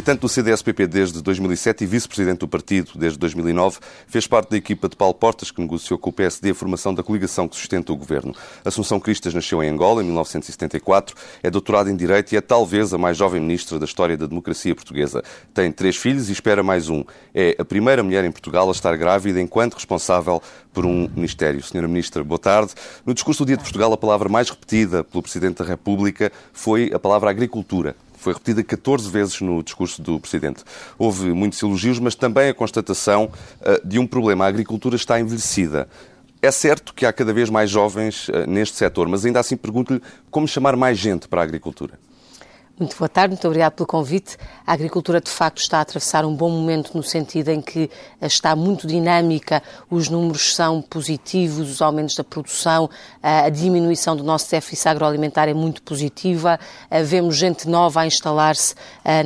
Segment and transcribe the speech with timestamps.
[0.00, 4.88] Militante do CDS-PP desde 2007 e vice-presidente do partido desde 2009, fez parte da equipa
[4.88, 7.96] de Paulo Portas que negociou com o PSD a formação da coligação que sustenta o
[7.96, 8.34] governo.
[8.64, 12.98] Assunção Cristas nasceu em Angola em 1974, é doutorada em Direito e é talvez a
[12.98, 15.22] mais jovem ministra da história da democracia portuguesa.
[15.52, 17.04] Tem três filhos e espera mais um.
[17.34, 20.42] É a primeira mulher em Portugal a estar grávida enquanto responsável
[20.72, 21.62] por um ministério.
[21.62, 22.72] Senhora Ministra, boa tarde.
[23.04, 26.90] No discurso do Dia de Portugal, a palavra mais repetida pelo Presidente da República foi
[26.94, 27.94] a palavra agricultura.
[28.20, 30.62] Foi repetida 14 vezes no discurso do Presidente.
[30.98, 33.30] Houve muitos elogios, mas também a constatação
[33.62, 34.44] uh, de um problema.
[34.44, 35.88] A agricultura está envelhecida.
[36.42, 40.02] É certo que há cada vez mais jovens uh, neste setor, mas ainda assim pergunto-lhe
[40.30, 41.98] como chamar mais gente para a agricultura.
[42.80, 44.38] Muito boa tarde, muito obrigado pelo convite.
[44.66, 47.90] A agricultura, de facto, está a atravessar um bom momento no sentido em que
[48.22, 52.88] está muito dinâmica, os números são positivos, os aumentos da produção,
[53.22, 56.58] a diminuição do nosso déficit agroalimentar é muito positiva,
[57.04, 58.74] vemos gente nova a instalar-se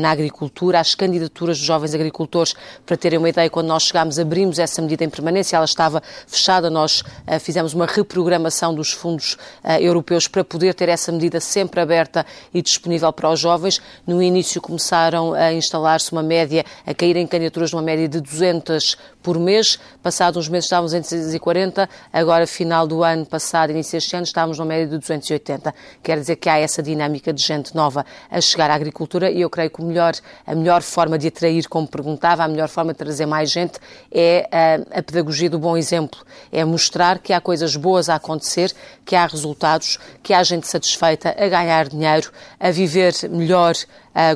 [0.01, 4.59] na agricultura, as candidaturas dos jovens agricultores, para terem uma ideia, quando nós chegámos, abrimos
[4.59, 7.05] essa medida em permanência, ela estava fechada, nós
[7.39, 9.39] fizemos uma reprogramação dos fundos
[9.79, 13.81] europeus para poder ter essa medida sempre aberta e disponível para os jovens.
[14.07, 18.97] No início começaram a instalar-se uma média, a cair em candidaturas numa média de 200
[19.23, 19.79] por mês.
[20.03, 24.59] Passados uns meses estávamos em 240, agora final do ano passado, início deste ano, estávamos
[24.59, 25.75] numa média de 280.
[26.03, 29.51] Quer dizer que há essa dinâmica de gente nova a chegar à agricultura e eu
[29.51, 30.15] creio que melhor,
[30.47, 33.79] a melhor forma de atrair, como perguntava, a melhor forma de trazer mais gente
[34.11, 36.21] é a, a pedagogia do bom exemplo.
[36.51, 38.73] É mostrar que há coisas boas a acontecer,
[39.05, 43.75] que há resultados, que há gente satisfeita a ganhar dinheiro, a viver melhor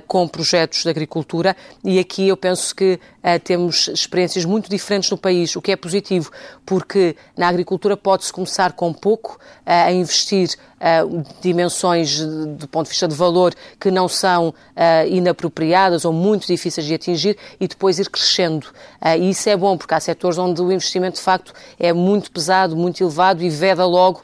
[0.06, 5.16] com projetos de agricultura e aqui eu penso que uh, temos experiências muito diferentes no
[5.16, 6.30] país, o que é positivo,
[6.66, 10.50] porque na agricultura pode-se começar com pouco uh, a investir
[11.40, 14.54] dimensões do ponto de vista de valor que não são
[15.10, 18.68] inapropriadas ou muito difíceis de atingir e depois ir crescendo.
[19.18, 22.76] E isso é bom, porque há setores onde o investimento, de facto, é muito pesado,
[22.76, 24.22] muito elevado e veda logo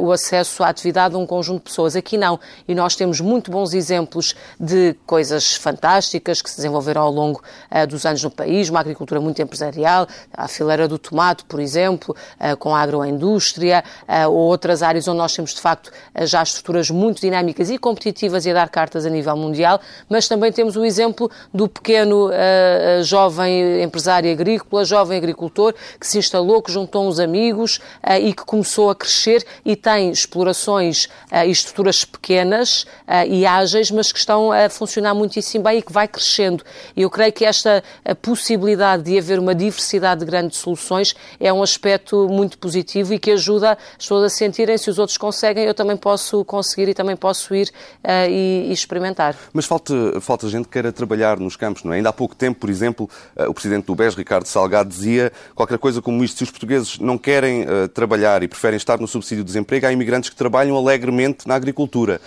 [0.00, 1.94] o acesso à atividade a um conjunto de pessoas.
[1.94, 2.40] Aqui não.
[2.66, 7.42] E nós temos muito bons exemplos de coisas fantásticas que se desenvolveram ao longo
[7.88, 12.14] dos anos no país, uma agricultura muito empresarial, a fileira do tomate, por exemplo,
[12.58, 13.82] com a agroindústria,
[14.28, 15.90] ou outras áreas onde nós temos, de facto,
[16.22, 20.52] já estruturas muito dinâmicas e competitivas e a dar cartas a nível mundial, mas também
[20.52, 26.72] temos o exemplo do pequeno uh, jovem empresário agrícola, jovem agricultor, que se instalou, que
[26.72, 32.04] juntou uns amigos uh, e que começou a crescer e tem explorações uh, e estruturas
[32.04, 32.86] pequenas
[33.28, 36.64] e ágeis, mas que estão a funcionar muitíssimo bem e que vai crescendo.
[36.96, 37.84] E eu creio que esta
[38.22, 43.30] possibilidade de haver uma diversidade de grandes soluções é um aspecto muito positivo e que
[43.30, 47.14] ajuda as pessoas a sentirem se os outros conseguem, eu também posso conseguir e também
[47.14, 47.68] posso ir
[48.02, 49.36] uh, e, e, experimentar.
[49.52, 51.96] Mas falta, falta gente que queira trabalhar nos campos, não é?
[51.96, 55.78] Ainda há pouco tempo, por exemplo, uh, o presidente do BES, Ricardo Salgado, dizia qualquer
[55.78, 59.44] coisa como isto: se os portugueses não querem uh, trabalhar e preferem estar no subsídio
[59.44, 62.20] de desemprego, há imigrantes que trabalham alegremente na agricultura.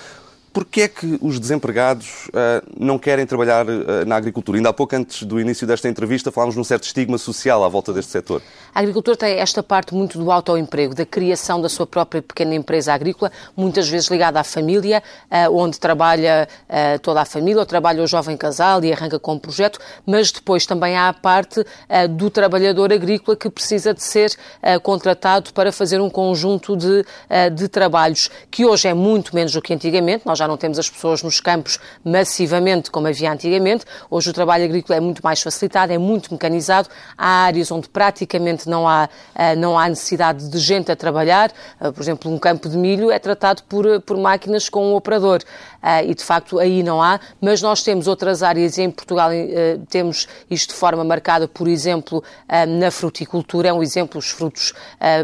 [0.54, 4.56] Porquê é que os desempregados uh, não querem trabalhar uh, na agricultura?
[4.60, 7.92] Ainda há pouco, antes do início desta entrevista, falámos num certo estigma social à volta
[7.92, 8.40] deste setor.
[8.72, 12.94] A agricultura tem esta parte muito do autoemprego, da criação da sua própria pequena empresa
[12.94, 16.48] agrícola, muitas vezes ligada à família, uh, onde trabalha
[17.02, 20.68] toda a família, ou trabalha o jovem casal e arranca com um projeto, mas depois
[20.68, 21.66] também há a parte
[22.12, 24.36] do trabalhador agrícola que precisa de ser
[24.82, 27.06] contratado para fazer um conjunto de,
[27.54, 30.26] de trabalhos, que hoje é muito menos do que antigamente.
[30.26, 33.86] Nós já não temos as pessoas nos campos massivamente como havia antigamente.
[34.10, 36.90] Hoje o trabalho agrícola é muito mais facilitado, é muito mecanizado.
[37.18, 41.52] Há áreas onde praticamente não há, eh, não há necessidade de gente a trabalhar.
[41.80, 44.96] Eh, por exemplo, um campo de milho é tratado por, eh, por máquinas com um
[44.96, 45.42] operador.
[46.06, 49.30] E de facto aí não há, mas nós temos outras áreas em Portugal
[49.90, 52.24] temos isto de forma marcada, por exemplo,
[52.70, 53.68] na fruticultura.
[53.68, 54.74] É um exemplo, os frutos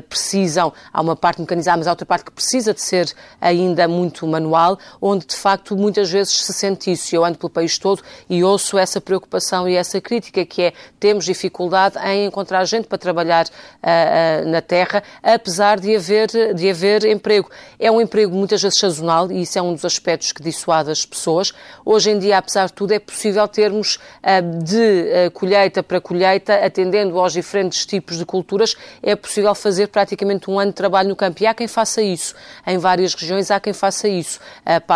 [0.10, 3.10] precisam, há uma parte mecanizada, mas há outra parte que precisa de ser
[3.40, 4.78] ainda muito manual
[5.10, 7.16] onde de facto muitas vezes se sente isso.
[7.16, 11.26] Eu ando pelo país todo e ouço essa preocupação e essa crítica, que é temos
[11.26, 17.06] dificuldade em encontrar gente para trabalhar uh, uh, na terra, apesar de haver, de haver
[17.06, 17.50] emprego.
[17.80, 21.06] É um emprego muitas vezes sazonal e isso é um dos aspectos que dissuade as
[21.06, 21.54] pessoas.
[21.86, 27.20] Hoje em dia, apesar de tudo, é possível termos uh, de colheita para colheita, atendendo
[27.20, 31.42] aos diferentes tipos de culturas, é possível fazer praticamente um ano de trabalho no campo.
[31.44, 32.36] E há quem faça isso.
[32.66, 34.40] Em várias regiões há quem faça isso.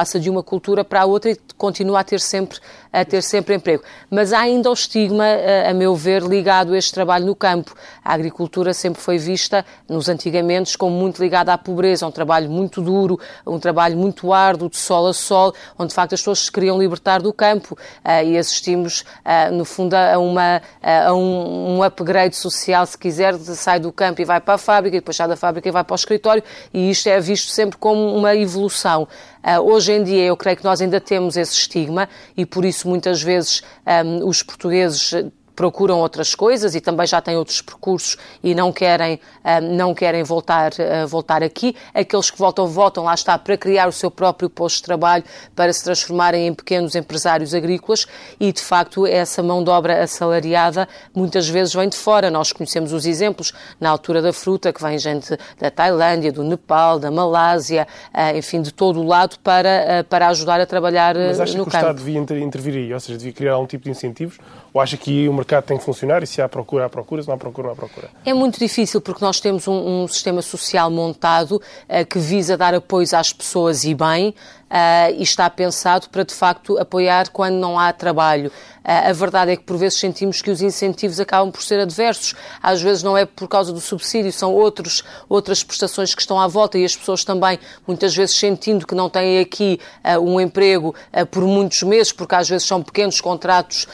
[0.03, 2.59] Passa de uma cultura para a outra e continua a ter sempre
[2.93, 3.81] a ter sempre emprego.
[4.09, 7.73] Mas há ainda o estigma, eh, a meu ver, ligado a este trabalho no campo.
[8.05, 12.81] A agricultura sempre foi vista, nos antigamente, como muito ligada à pobreza, um trabalho muito
[12.81, 16.51] duro, um trabalho muito árduo, de sol a sol, onde de facto as pessoas se
[16.51, 21.83] queriam libertar do campo eh, e assistimos, eh, no fundo, a, uma, a um, um
[21.83, 25.27] upgrade social, se quiser, sai do campo e vai para a fábrica, e depois sai
[25.27, 29.07] da fábrica e vai para o escritório, e isto é visto sempre como uma evolução.
[29.43, 32.87] Uh, hoje em dia, eu creio que nós ainda temos esse estigma e por isso
[32.87, 33.61] muitas vezes
[34.05, 35.13] um, os portugueses
[35.55, 40.23] procuram outras coisas e também já têm outros percursos e não querem, ah, não querem
[40.23, 41.75] voltar, ah, voltar aqui.
[41.93, 45.23] Aqueles que voltam, voltam, lá está, para criar o seu próprio posto de trabalho,
[45.55, 48.05] para se transformarem em pequenos empresários agrícolas
[48.39, 52.29] e, de facto, essa mão de obra assalariada muitas vezes vem de fora.
[52.29, 56.99] Nós conhecemos os exemplos na altura da fruta, que vem gente da Tailândia, do Nepal,
[56.99, 61.57] da Malásia, ah, enfim, de todo o lado para, para ajudar a trabalhar Mas acha
[61.57, 61.85] no que campo.
[61.85, 64.37] o Estado devia intervir aí, ou seja, devia criar algum tipo de incentivos?
[64.73, 67.27] Ou acha que o mercado tem que funcionar e se há procura, há procura, se
[67.27, 68.09] não há procura, não há procura?
[68.25, 72.73] É muito difícil porque nós temos um, um sistema social montado uh, que visa dar
[72.73, 74.33] apoios às pessoas e bem,
[74.73, 78.51] uh, e está pensado para, de facto, apoiar quando não há trabalho.
[78.83, 82.33] Uh, a verdade é que, por vezes, sentimos que os incentivos acabam por ser adversos.
[82.61, 86.47] Às vezes não é por causa do subsídio, são outros, outras prestações que estão à
[86.47, 90.95] volta e as pessoas também, muitas vezes, sentindo que não têm aqui uh, um emprego
[91.29, 93.87] por muitos meses, porque às vezes são pequenos contratos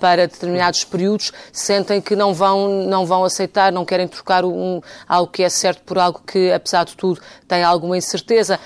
[0.00, 5.30] para determinados períodos, sentem que não vão, não vão aceitar, não querem trocar um, algo
[5.30, 8.58] que é certo por algo que, apesar de tudo, tem alguma incerteza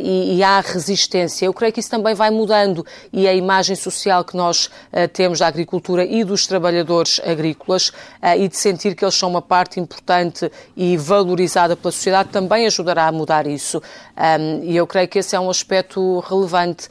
[0.00, 1.46] e, e há resistência resistência.
[1.46, 5.40] Eu creio que isso também vai mudando e a imagem social que nós uh, temos
[5.40, 9.78] da agricultura e dos trabalhadores agrícolas uh, e de sentir que eles são uma parte
[9.78, 13.82] importante e valorizada pela sociedade também ajudará a mudar isso.
[14.16, 16.88] Um, e eu creio que esse é um aspecto relevante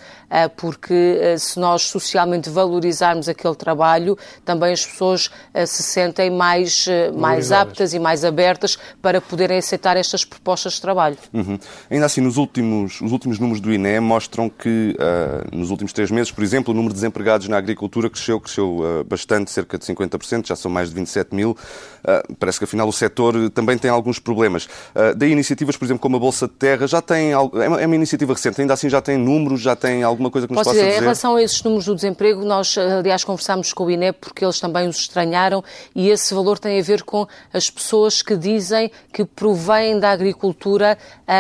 [0.56, 5.30] porque se nós socialmente valorizarmos aquele trabalho, também as pessoas
[5.68, 11.18] se sentem mais, mais aptas e mais abertas para poderem aceitar estas propostas de trabalho.
[11.34, 11.58] Uhum.
[11.90, 16.12] Ainda assim, nos últimos, os últimos números do INE mostram que uh, nos últimos três
[16.12, 19.86] meses, por exemplo, o número de desempregados na agricultura cresceu, cresceu uh, bastante, cerca de
[19.86, 21.52] 50%, já são mais de 27 mil.
[21.52, 24.68] Uh, parece que afinal o setor também tem alguns problemas.
[25.16, 27.96] daí iniciativas, por exemplo, como a Bolsa de Terra, já tem, é uma, é uma
[27.96, 30.80] iniciativa recente, ainda assim já tem números, já tem alguma coisa que nos Posso possa
[30.80, 30.90] dizer?
[30.90, 31.00] dizer?
[31.00, 34.60] Em relação a esses números do desemprego, nós aliás conversámos com o INE porque eles
[34.60, 35.64] também os estranharam
[35.96, 40.98] e esse valor tem a ver com as pessoas que dizem que provêm da agricultura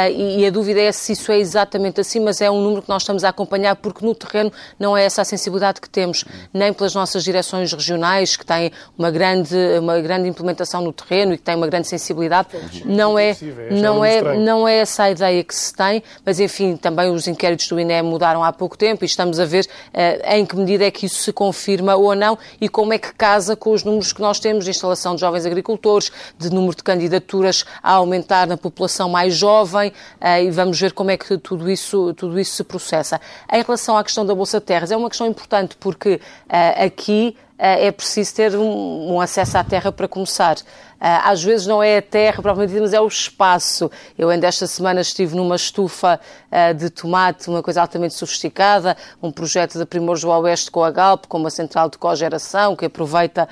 [0.09, 2.81] e, e a dúvida é se isso é exatamente assim, mas é um um número
[2.83, 6.23] que nós estamos a acompanhar, porque no terreno não é essa a sensibilidade que temos,
[6.53, 11.37] nem pelas nossas direções regionais, que têm uma grande, uma grande implementação no terreno e
[11.37, 12.49] que têm uma grande sensibilidade.
[12.85, 13.35] Não é,
[13.71, 17.67] não, é, não é essa a ideia que se tem, mas enfim, também os inquéritos
[17.67, 20.91] do INE mudaram há pouco tempo e estamos a ver uh, em que medida é
[20.91, 24.21] que isso se confirma ou não e como é que casa com os números que
[24.21, 29.09] nós temos de instalação de jovens agricultores, de número de candidaturas a aumentar na população
[29.09, 33.19] mais jovem uh, e vamos ver como é que tudo isso, tudo isso se processa.
[33.51, 37.35] Em relação à questão da Bolsa de Terras, é uma questão importante porque uh, aqui
[37.61, 40.55] é preciso ter um, um acesso à terra para começar.
[41.03, 43.89] Ah, às vezes não é a terra dita, mas é o espaço.
[44.15, 46.19] Eu ainda esta semana estive numa estufa
[46.51, 50.91] ah, de tomate, uma coisa altamente sofisticada, um projeto de Primores do Oeste com a
[50.91, 53.49] Galp, com uma central de cogeração que aproveita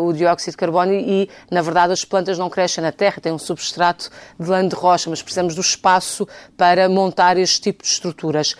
[0.00, 3.38] o dióxido de carbono e, na verdade, as plantas não crescem na terra, têm um
[3.38, 8.56] substrato de lã de rocha, mas precisamos do espaço para montar este tipo de estruturas.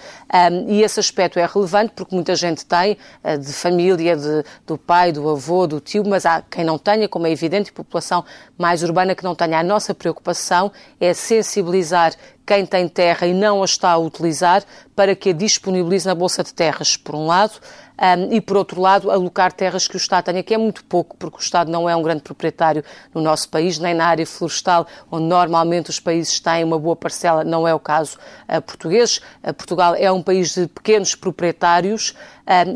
[0.68, 2.96] E esse aspecto é relevante porque muita gente tem,
[3.40, 7.26] de família, de, do pai, do avô, do tio, mas há quem não tenha, como
[7.26, 8.24] é evidente, população
[8.56, 9.58] mais urbana que não tenha.
[9.58, 12.14] A nossa preocupação é sensibilizar
[12.48, 14.64] quem tem terra e não a está a utilizar
[14.96, 17.60] para que a disponibilize na Bolsa de Terras, por um lado,
[18.00, 21.16] um, e, por outro lado, alocar terras que o Estado tenha, que é muito pouco,
[21.16, 24.86] porque o Estado não é um grande proprietário no nosso país, nem na área florestal,
[25.10, 28.16] onde normalmente os países têm uma boa parcela, não é o caso
[28.48, 29.20] uh, português.
[29.42, 32.14] Uh, Portugal é um país de pequenos proprietários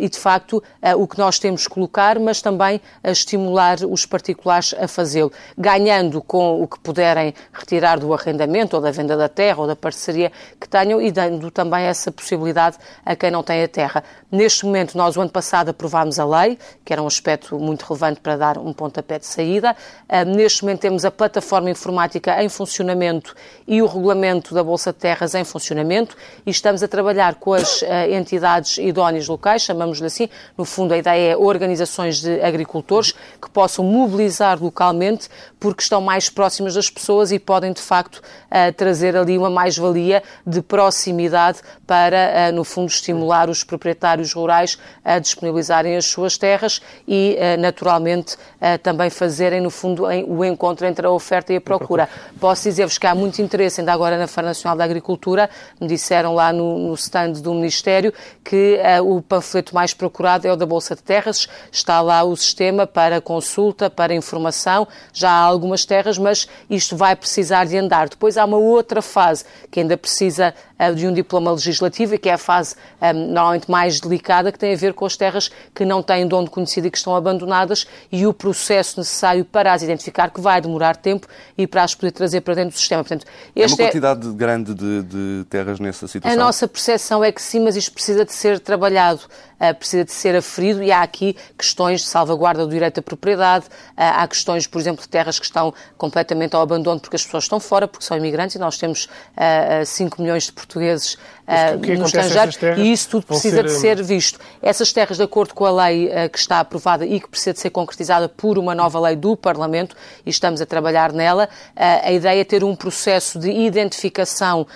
[0.01, 4.05] e, de facto, uh, o que nós temos que colocar, mas também a estimular os
[4.05, 9.31] particulares a fazê-lo, ganhando com o que puderem retirar do arrendamento ou da venda da
[9.31, 13.63] terra ou da parceria que tenham e dando também essa possibilidade a quem não tem
[13.63, 14.05] a terra.
[14.31, 18.21] Neste momento, nós, o ano passado, aprovámos a lei, que era um aspecto muito relevante
[18.21, 19.77] para dar um pontapé de saída.
[20.09, 23.35] Uh, neste momento, temos a plataforma informática em funcionamento
[23.67, 26.17] e o regulamento da Bolsa de Terras em funcionamento
[26.47, 30.29] e estamos a trabalhar com as uh, entidades idóneas locais, chamamos-lhe assim.
[30.57, 35.29] No fundo, a ideia é organizações de agricultores que possam mobilizar localmente
[35.61, 40.23] porque estão mais próximas das pessoas e podem, de facto, uh, trazer ali uma mais-valia
[40.47, 46.81] de proximidade para, uh, no fundo, estimular os proprietários rurais a disponibilizarem as suas terras
[47.07, 48.37] e, uh, naturalmente,
[48.83, 52.09] também fazerem, no fundo, o encontro entre a oferta e a procura.
[52.39, 56.33] Posso dizer-vos que há muito interesse, ainda agora na Feira Nacional da Agricultura, me disseram
[56.35, 60.95] lá no, no stand do Ministério que o panfleto mais procurado é o da Bolsa
[60.95, 66.49] de Terras, está lá o sistema para consulta, para informação, já há algumas terras, mas
[66.71, 68.09] isto vai precisar de andar.
[68.09, 70.55] Depois há uma outra fase que ainda precisa
[70.91, 74.73] de um diploma legislativo e que é a fase eh, normalmente mais delicada, que tem
[74.73, 78.27] a ver com as terras que não têm dono conhecido e que estão abandonadas e
[78.27, 82.41] o processo necessário para as identificar, que vai demorar tempo e para as poder trazer
[82.41, 83.05] para dentro do sistema.
[83.05, 84.33] Portanto, é uma é quantidade é...
[84.33, 86.41] grande de, de terras nessa situação?
[86.41, 89.21] A nossa percepção é que sim, mas isto precisa de ser trabalhado.
[89.61, 93.67] Uh, precisa de ser aferido e há aqui questões de salvaguarda do direito à propriedade,
[93.97, 97.61] há questões, por exemplo, de terras que estão completamente ao abandono porque as pessoas estão
[97.61, 101.17] fora, porque são imigrantes e nós temos uh, 5 milhões de portugueses portugueses
[101.53, 103.63] uh, no estrangeiro e isso tudo precisa ser...
[103.65, 104.41] de ser visto.
[104.61, 107.61] Essas terras, de acordo com a lei uh, que está aprovada e que precisa de
[107.61, 111.79] ser concretizada por uma nova lei do Parlamento, e estamos a trabalhar nela, uh,
[112.09, 114.67] a ideia é ter um processo de identificação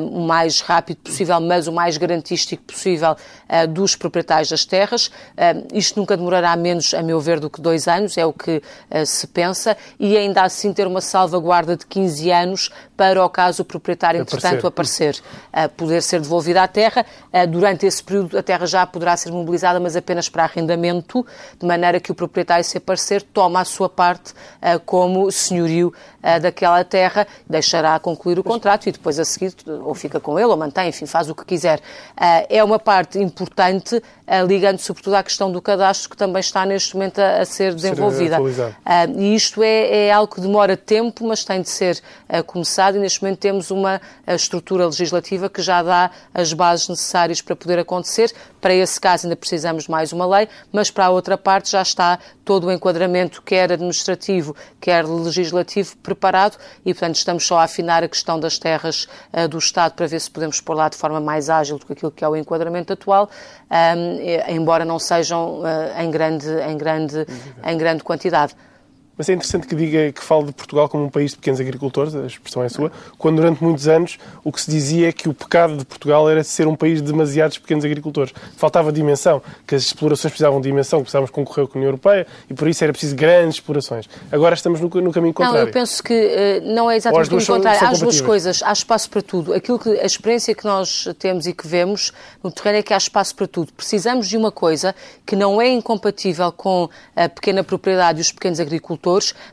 [0.00, 3.14] o mais rápido possível, mas o mais garantístico possível
[3.68, 5.10] dos proprietários das terras.
[5.74, 8.62] Isto nunca demorará menos, a meu ver, do que dois anos, é o que
[9.04, 13.64] se pensa, e ainda assim ter uma salvaguarda de 15 anos para o caso o
[13.66, 15.20] proprietário, entretanto, aparecer,
[15.52, 17.04] aparecer poder ser devolvida à terra.
[17.32, 21.26] Eh, durante esse período, a terra já poderá ser mobilizada, mas apenas para arrendamento,
[21.58, 25.92] de maneira que o proprietário, se aparecer, toma a sua parte eh, como senhorio
[26.22, 30.48] eh, daquela terra, deixará concluir o contrato e depois a seguir ou fica com ele
[30.48, 31.80] ou mantém, enfim, faz o que quiser.
[32.48, 34.02] É uma parte importante,
[34.46, 38.38] ligando sobretudo à questão do cadastro, que também está neste momento a, ser desenvolvida.
[39.16, 42.00] E isto é, é algo que demora tempo, mas tem de ser
[42.46, 45.95] começado e neste momento temos uma estrutura legislativa que já dá
[46.32, 48.32] as bases necessárias para poder acontecer.
[48.60, 51.82] Para esse caso ainda precisamos de mais uma lei, mas para a outra parte já
[51.82, 58.02] está todo o enquadramento, quer administrativo, quer legislativo, preparado e, portanto, estamos só a afinar
[58.02, 61.20] a questão das terras uh, do Estado para ver se podemos pôr lá de forma
[61.20, 63.28] mais ágil do que aquilo que é o enquadramento atual,
[63.70, 67.26] um, embora não sejam uh, em, grande, em, grande,
[67.64, 68.54] em grande quantidade.
[69.16, 72.14] Mas é interessante que diga que fale de Portugal como um país de pequenos agricultores,
[72.14, 75.34] a expressão é sua, quando durante muitos anos o que se dizia é que o
[75.34, 78.34] pecado de Portugal era ser um país de demasiados pequenos agricultores.
[78.56, 82.26] Faltava dimensão, que as explorações precisavam de dimensão, que precisávamos concorrer com a União Europeia
[82.50, 84.06] e por isso era preciso grandes explorações.
[84.30, 85.60] Agora estamos no, no caminho contrário.
[85.60, 87.86] Não, eu penso que uh, não é exatamente o caminho contrário.
[87.86, 89.54] Há as duas coisas, há espaço para tudo.
[89.54, 92.98] Aquilo que, a experiência que nós temos e que vemos no terreno é que há
[92.98, 93.72] espaço para tudo.
[93.72, 94.94] Precisamos de uma coisa
[95.24, 99.05] que não é incompatível com a pequena propriedade e os pequenos agricultores,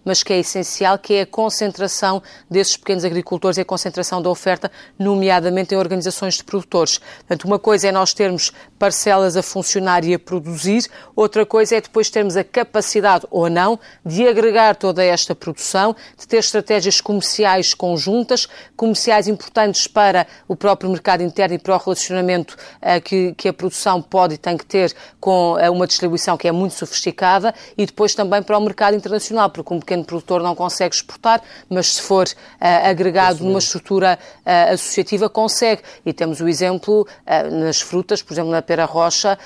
[0.03, 4.29] mas que é essencial, que é a concentração desses pequenos agricultores e a concentração da
[4.29, 6.98] oferta, nomeadamente em organizações de produtores.
[6.98, 11.81] Portanto, uma coisa é nós termos parcelas a funcionar e a produzir, outra coisa é
[11.81, 17.74] depois termos a capacidade ou não de agregar toda esta produção, de ter estratégias comerciais
[17.74, 23.48] conjuntas, comerciais importantes para o próprio mercado interno e para o relacionamento uh, que, que,
[23.48, 27.53] a produção pode e tem que ter com uh, uma distribuição que é muito sofisticada
[27.77, 31.95] e depois também para o mercado internacional, porque um pequeno produtor não consegue exportar, mas
[31.95, 35.81] se for uh, agregado numa estrutura uh, associativa, consegue.
[36.05, 39.38] E temos o exemplo uh, nas frutas, por exemplo, na pera rocha,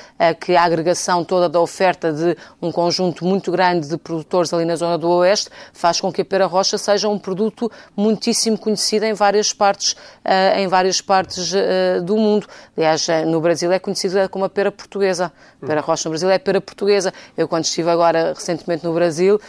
[0.41, 4.75] que a agregação toda da oferta de um conjunto muito grande de produtores ali na
[4.75, 9.13] zona do Oeste faz com que a pera rocha seja um produto muitíssimo conhecido em
[9.13, 9.95] várias partes,
[10.55, 11.53] em várias partes
[12.03, 12.47] do mundo.
[12.75, 15.31] Aliás, no Brasil é conhecida como a pera portuguesa.
[15.61, 17.11] A pera rocha no Brasil é a pera portuguesa.
[17.35, 19.41] Eu, quando estive agora recentemente no Brasil,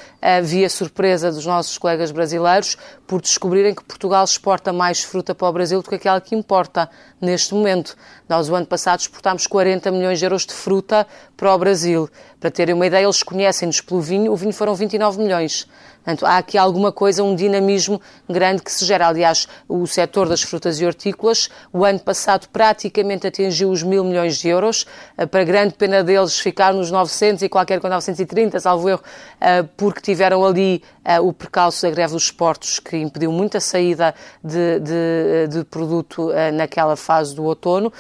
[0.42, 5.48] vi a surpresa dos nossos colegas brasileiros por descobrirem que Portugal exporta mais fruta para
[5.48, 6.88] o Brasil do que aquela que importa
[7.20, 7.94] neste momento.
[8.26, 11.06] Nós, o ano passado, exportámos 40 milhões de euros de fruta
[11.38, 12.10] para o Brasil.
[12.40, 15.66] Para terem uma ideia, eles conhecem-nos pelo vinho, o vinho foram 29 milhões.
[16.08, 19.08] Portanto, há aqui alguma coisa, um dinamismo grande que se gera.
[19.08, 24.38] Aliás, o setor das frutas e hortícolas, o ano passado praticamente atingiu os mil milhões
[24.38, 24.86] de euros,
[25.18, 29.02] eh, para grande pena deles ficar nos 900 e qualquer coisa, 930, salvo erro,
[29.38, 34.14] eh, porque tiveram ali eh, o percalço da greve dos portos, que impediu muita saída
[34.42, 37.92] de, de, de produto naquela fase do outono.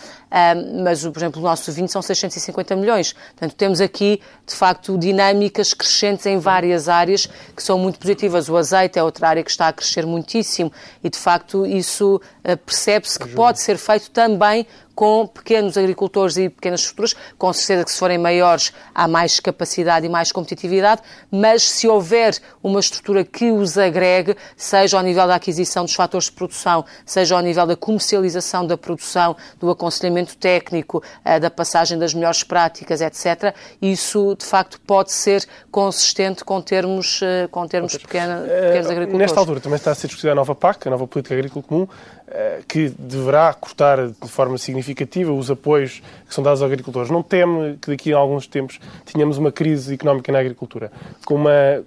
[0.82, 3.14] Mas, por exemplo, o nosso vinho são 650 milhões.
[3.30, 8.48] Portanto, temos aqui, de facto, dinâmicas crescentes em várias áreas que são muito positivas.
[8.48, 12.56] O azeite é outra área que está a crescer muitíssimo e, de facto, isso eh,
[12.56, 14.66] percebe-se que pode ser feito também
[14.98, 20.04] com pequenos agricultores e pequenas estruturas, com certeza que se forem maiores há mais capacidade
[20.04, 25.36] e mais competitividade, mas se houver uma estrutura que os agregue, seja ao nível da
[25.36, 31.00] aquisição dos fatores de produção, seja ao nível da comercialização da produção, do aconselhamento técnico,
[31.24, 37.20] eh, da passagem das melhores práticas, etc., isso de facto pode ser consistente com termos,
[37.22, 39.18] eh, com termos pequena, pequenos agricultores.
[39.20, 41.86] Nesta altura também está a ser discutida a nova PAC, a nova Política Agrícola Comum,
[41.86, 42.17] eh,
[42.66, 47.10] que deverá cortar de forma significativa os apoios que são dados aos agricultores.
[47.10, 48.78] Não teme que daqui a alguns tempos
[49.10, 50.92] tenhamos uma crise económica na agricultura,
[51.24, 51.84] com, uma,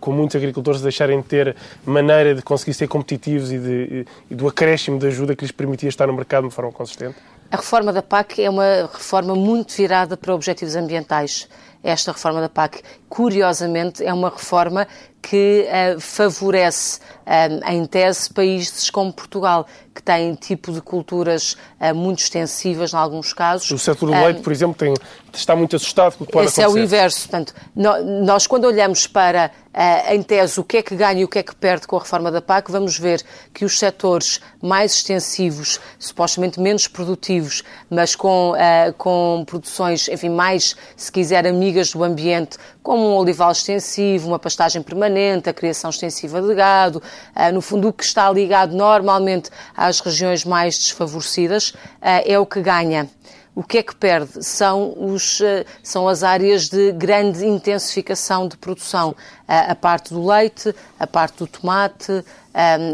[0.00, 4.48] com muitos agricultores deixarem de ter maneira de conseguir ser competitivos e, de, e do
[4.48, 7.16] acréscimo de ajuda que lhes permitia estar no mercado de uma forma consistente?
[7.50, 11.48] A reforma da PAC é uma reforma muito virada para objetivos ambientais.
[11.82, 12.82] Esta reforma da PAC,
[13.14, 14.88] curiosamente, é uma reforma
[15.22, 21.94] que uh, favorece, uh, em tese, países como Portugal, que têm tipo de culturas uh,
[21.94, 23.70] muito extensivas, em alguns casos.
[23.70, 24.92] O setor do leite, por exemplo, tem,
[25.32, 26.78] está muito assustado com o que pode esse acontecer.
[26.78, 27.20] É o inverso.
[27.28, 27.54] Portanto,
[28.26, 29.50] nós, quando olhamos para,
[30.10, 32.00] em tese, o que é que ganha e o que é que perde com a
[32.00, 33.22] reforma da PAC, vamos ver
[33.54, 38.52] que os setores mais extensivos, supostamente menos produtivos, mas com,
[38.98, 44.82] com produções, enfim, mais, se quiser, amigas do ambiente, como um olival extensivo, uma pastagem
[44.82, 47.02] permanente, a criação extensiva de gado,
[47.34, 52.46] ah, no fundo o que está ligado normalmente às regiões mais desfavorecidas ah, é o
[52.46, 53.08] que ganha.
[53.56, 54.44] O que é que perde?
[54.44, 59.14] São, os, ah, são as áreas de grande intensificação de produção.
[59.46, 62.24] A parte do leite, a parte do tomate,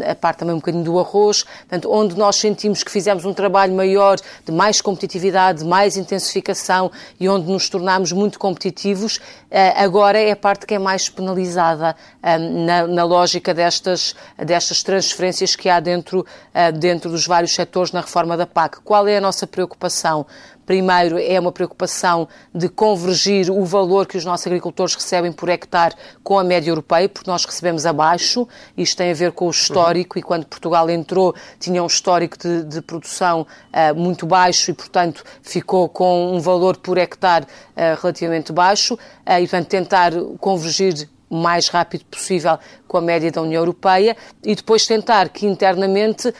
[0.09, 3.73] a parte também um bocadinho do arroz, portanto, onde nós sentimos que fizemos um trabalho
[3.73, 10.19] maior de mais competitividade, de mais intensificação e onde nos tornamos muito competitivos, eh, agora
[10.19, 15.79] é a parte que é mais penalizada na, na lógica destas, destas transferências que há
[15.79, 18.81] dentro, eh, dentro dos vários setores na reforma da PAC.
[18.81, 20.25] Qual é a nossa preocupação?
[20.71, 25.93] Primeiro, é uma preocupação de convergir o valor que os nossos agricultores recebem por hectare
[26.23, 28.47] com a média europeia, porque nós recebemos abaixo.
[28.77, 32.63] Isto tem a ver com o histórico e quando Portugal entrou tinha um histórico de,
[32.63, 38.53] de produção uh, muito baixo e, portanto, ficou com um valor por hectare uh, relativamente
[38.53, 38.93] baixo.
[38.93, 42.59] Uh, e, portanto, tentar convergir o mais rápido possível
[42.91, 46.33] com a média da União Europeia e depois tentar que internamente uh,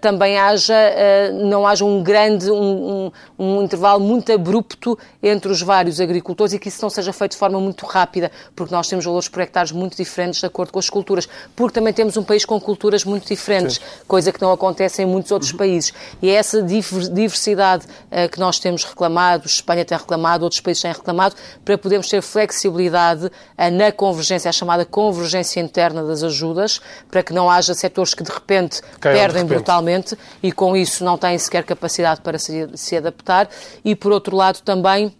[0.00, 5.60] também haja, uh, não haja um grande, um, um, um, intervalo muito abrupto entre os
[5.60, 9.04] vários agricultores e que isso não seja feito de forma muito rápida, porque nós temos
[9.04, 12.46] valores por hectares muito diferentes de acordo com as culturas, porque também temos um país
[12.46, 13.82] com culturas muito diferentes, Sim.
[14.08, 15.58] coisa que não acontece em muitos outros uhum.
[15.58, 15.92] países.
[16.22, 20.90] E é essa diversidade uh, que nós temos reclamado, Espanha tem reclamado, outros países têm
[20.90, 23.30] reclamado, para podermos ter flexibilidade
[23.72, 28.22] na convergência, a chamada convergência interna interna das ajudas, para que não haja setores que
[28.22, 29.48] de repente Caiam perdem de repente.
[29.48, 33.48] brutalmente e com isso não têm sequer capacidade para se, se adaptar.
[33.84, 35.14] E por outro lado também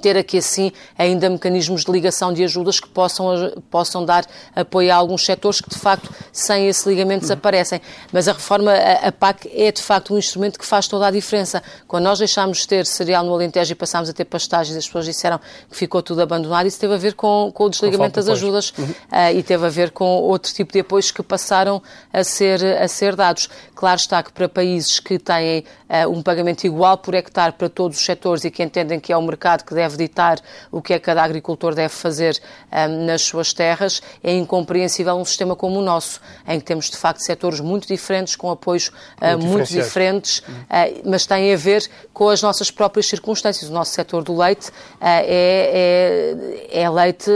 [0.00, 4.96] ter aqui assim ainda mecanismos de ligação de ajudas que possam, possam dar apoio a
[4.96, 7.80] alguns setores que de facto sem esse ligamento desaparecem.
[8.12, 11.10] Mas a reforma, a, a PAC é de facto um instrumento que faz toda a
[11.10, 11.62] diferença.
[11.86, 15.04] Quando nós deixámos de ter cereal no Alentejo e passámos a ter pastagens, as pessoas
[15.04, 15.38] disseram
[15.70, 18.84] que ficou tudo abandonado, isso teve a ver com, com o desligamento das ajudas uhum.
[18.84, 22.88] uh, e teve a ver com outro tipo de apoios que passaram a ser, a
[22.88, 23.48] ser dados.
[23.74, 27.98] Claro está que para países que têm uh, um pagamento igual por hectare para todos
[27.98, 30.94] os setores e que entendem que é o mercado que deve deve ditar o que
[30.94, 32.40] é que cada agricultor deve fazer
[32.72, 36.96] um, nas suas terras, é incompreensível um sistema como o nosso, em que temos de
[36.96, 42.28] facto setores muito diferentes, com apoios uh, muito, diferentes, uh, mas tem a ver com
[42.28, 43.70] as nossas próprias circunstâncias.
[43.70, 46.34] O nosso setor do leite uh, é,
[46.72, 47.30] é, é, leite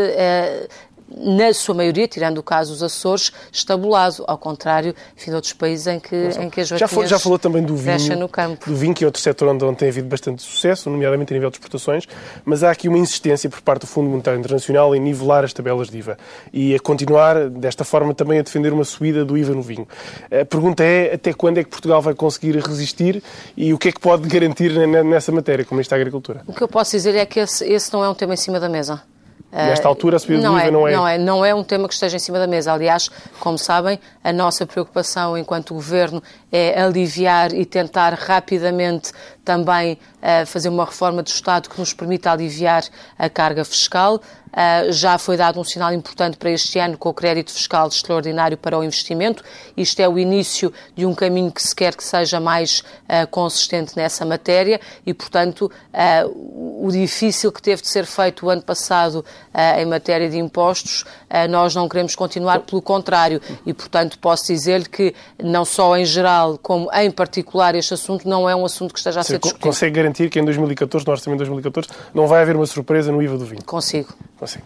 [1.16, 5.86] na sua maioria, tirando o caso dos Açores, estabulado, ao contrário enfim, de outros países
[5.86, 8.68] em que, em que as já falou, já falou também do vinho, no campo.
[8.68, 11.50] do vinho, que é outro setor onde, onde tem havido bastante sucesso, nomeadamente a nível
[11.50, 12.06] de exportações,
[12.44, 15.88] mas há aqui uma insistência por parte do Fundo Monetário Internacional em nivelar as tabelas
[15.88, 16.18] de IVA
[16.52, 19.86] e a continuar, desta forma, também a defender uma subida do IVA no vinho.
[20.30, 23.22] A pergunta é até quando é que Portugal vai conseguir resistir
[23.56, 24.72] e o que é que pode garantir
[25.04, 26.42] nessa matéria, como está a agricultura?
[26.46, 28.60] O que eu posso dizer é que esse, esse não é um tema em cima
[28.60, 29.02] da mesa.
[29.50, 30.92] Nesta altura, a subida não do IVA é, não é...
[30.92, 32.72] Não é, não é um tema que esteja em cima da mesa.
[32.72, 33.08] Aliás,
[33.40, 39.10] como sabem, a nossa preocupação enquanto Governo é aliviar e tentar rapidamente
[39.44, 42.84] também uh, fazer uma reforma do Estado que nos permita aliviar
[43.18, 44.20] a carga fiscal.
[44.48, 48.56] Uh, já foi dado um sinal importante para este ano com o crédito fiscal extraordinário
[48.56, 49.44] para o investimento.
[49.76, 53.96] Isto é o início de um caminho que se quer que seja mais uh, consistente
[53.96, 59.24] nessa matéria e, portanto, uh, o difícil que teve de ser feito o ano passado
[59.76, 61.04] em matéria de impostos,
[61.50, 63.40] nós não queremos continuar, pelo contrário.
[63.66, 68.48] E, portanto, posso dizer que, não só em geral, como em particular, este assunto não
[68.48, 69.60] é um assunto que esteja a ser discutido.
[69.60, 73.20] Consegue garantir que em 2014, no orçamento de 2014, não vai haver uma surpresa no
[73.20, 73.64] IVA do vinho?
[73.64, 74.14] Consigo.
[74.44, 74.60] Assim.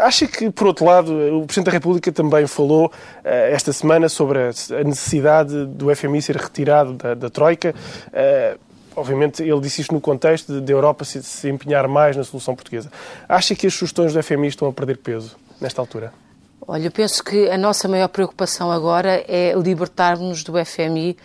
[0.00, 2.90] Acha que, por outro lado, o Presidente da República também falou
[3.24, 7.74] eh, esta semana sobre a necessidade do FMI ser retirado da, da Troika?
[8.12, 8.56] Eh,
[8.94, 12.90] obviamente, ele disse isto no contexto da Europa se, se empenhar mais na solução portuguesa.
[13.28, 16.12] Acha que as sugestões do FMI estão a perder peso nesta altura?
[16.68, 21.16] Olha, eu penso que a nossa maior preocupação agora é libertarmos do FMI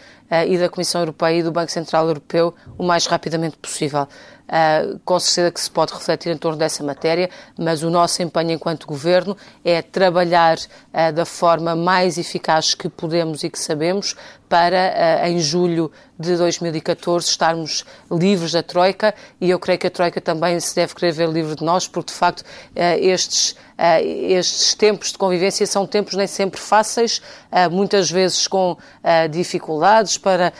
[0.47, 4.07] e da Comissão Europeia e do Banco Central Europeu o mais rapidamente possível.
[4.51, 8.51] Uh, com certeza que se pode refletir em torno dessa matéria, mas o nosso empenho
[8.51, 14.13] enquanto Governo é trabalhar uh, da forma mais eficaz que podemos e que sabemos
[14.51, 19.15] para, uh, em julho de 2014, estarmos livres da Troika.
[19.39, 22.11] E eu creio que a Troika também se deve querer ver livre de nós, porque
[22.11, 22.43] de facto
[22.75, 23.55] estes,
[24.29, 27.23] estes tempos de convivência são tempos nem sempre fáceis,
[27.71, 28.77] muitas vezes com
[29.31, 30.53] dificuldades para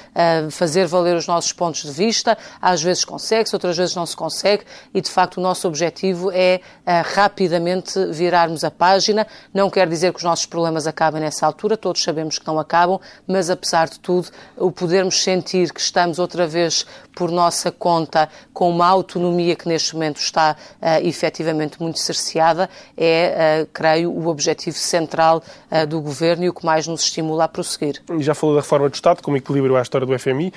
[0.50, 4.64] fazer valer os nossos pontos de vista, às vezes consegue-se, outras vezes não se consegue.
[4.92, 6.60] E, de facto, o nosso objetivo é
[7.06, 9.28] rapidamente virarmos a página.
[9.54, 13.00] Não quer dizer que os nossos problemas acabem nessa altura, todos sabemos que não acabam,
[13.28, 18.70] mas, apesar de tudo, o podermos sentir que estamos outra vez por nossa conta com
[18.70, 24.78] uma autonomia que neste momento está uh, efetivamente muito cerceada é, uh, creio, o objetivo
[24.78, 28.02] central uh, do Governo e o que mais nos estimula a prosseguir.
[28.20, 30.54] Já falou da reforma do Estado como equilíbrio à história do FMI.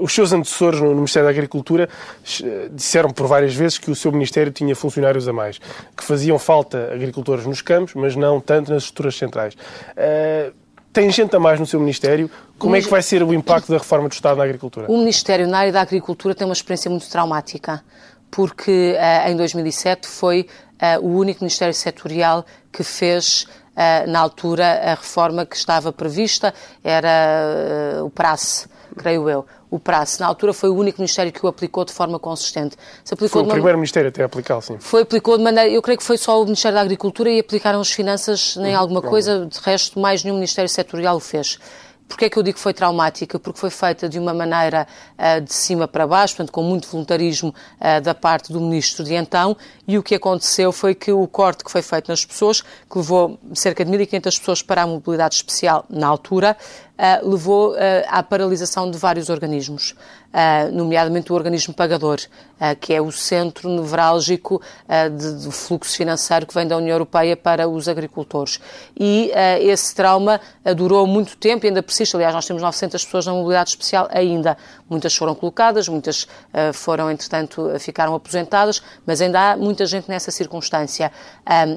[0.00, 1.88] os seus antecessores no Ministério da Agricultura
[2.70, 5.58] disseram por várias vezes que o seu Ministério tinha funcionários a mais,
[5.96, 9.54] que faziam falta agricultores nos campos, mas não tanto nas estruturas centrais.
[9.54, 10.61] Uh,
[10.92, 12.30] tem gente a mais no seu Ministério.
[12.58, 14.86] Como é que vai ser o impacto da reforma do Estado na agricultura?
[14.90, 17.82] O Ministério na área da agricultura tem uma experiência muito traumática,
[18.30, 20.46] porque uh, em 2007 foi
[21.00, 23.46] uh, o único Ministério setorial que fez
[24.06, 26.52] na altura a reforma que estava prevista,
[26.84, 30.20] era o prazo, creio eu o prazo.
[30.20, 32.76] Na altura foi o único Ministério que o aplicou de forma consistente.
[33.04, 34.76] Se aplicou foi o primeiro Ministério até a aplicar, sim.
[34.78, 37.80] Foi aplicou de maneira, eu creio que foi só o Ministério da Agricultura e aplicaram
[37.80, 41.58] as finanças nem alguma coisa, de resto mais nenhum Ministério setorial o fez.
[42.12, 43.38] Porquê é que eu digo que foi traumática?
[43.38, 44.86] Porque foi feita de uma maneira
[45.18, 49.14] uh, de cima para baixo, portanto, com muito voluntarismo uh, da parte do ministro de
[49.14, 49.56] então,
[49.88, 53.38] e o que aconteceu foi que o corte que foi feito nas pessoas, que levou
[53.54, 56.54] cerca de 1.500 pessoas para a mobilidade especial na altura,
[56.98, 57.74] uh, levou
[58.08, 59.94] à paralisação de vários organismos
[60.32, 62.18] uh, nomeadamente o organismo pagador,
[62.80, 64.62] que é o centro nevrálgico
[65.42, 68.60] do fluxo financeiro que vem da União Europeia para os agricultores.
[68.96, 70.40] E esse trauma
[70.76, 72.14] durou muito tempo e ainda persiste.
[72.14, 74.56] Aliás, nós temos 900 pessoas na mobilidade especial ainda.
[74.88, 76.28] Muitas foram colocadas, muitas
[76.72, 81.10] foram, entretanto, ficaram aposentadas, mas ainda há muita gente nessa circunstância.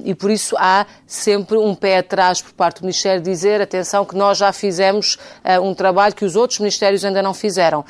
[0.04, 4.16] E por isso há sempre um pé atrás por parte do Ministério dizer, atenção, que
[4.16, 5.05] nós já fizemos
[5.62, 7.86] um trabalho que os outros ministérios ainda não fizeram.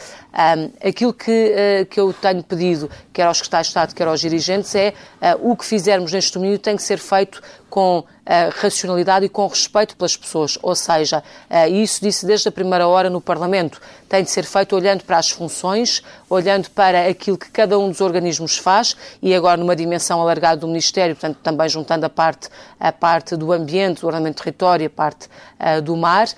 [0.84, 4.76] Aquilo que, uh, que eu tenho pedido, quer aos secretários de Estado, quer aos dirigentes,
[4.76, 7.42] é uh, o que fizermos neste domínio tem que ser feito
[7.76, 8.06] com uh,
[8.62, 10.58] racionalidade e com respeito pelas pessoas.
[10.62, 14.74] Ou seja, uh, isso disse desde a primeira hora no Parlamento, tem de ser feito
[14.76, 19.58] olhando para as funções, olhando para aquilo que cada um dos organismos faz e agora
[19.58, 22.48] numa dimensão alargada do Ministério, portanto também juntando a parte,
[22.80, 25.28] a parte do ambiente, do ordenamento do território, a parte
[25.60, 26.30] uh, do mar,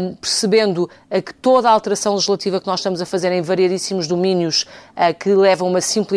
[0.00, 0.88] um, percebendo
[1.22, 4.64] que toda a alteração legislativa que nós estamos a fazer em variadíssimos domínios
[5.20, 6.15] que levam uma simplificação,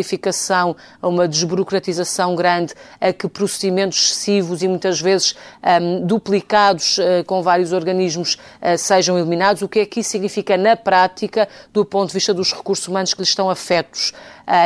[1.00, 5.34] a uma desburocratização grande, a que procedimentos excessivos e muitas vezes
[5.80, 8.38] um, duplicados uh, com vários organismos
[8.78, 12.52] sejam eliminados, o que é que isso significa na prática do ponto de vista dos
[12.52, 14.12] recursos humanos que lhes estão afetos.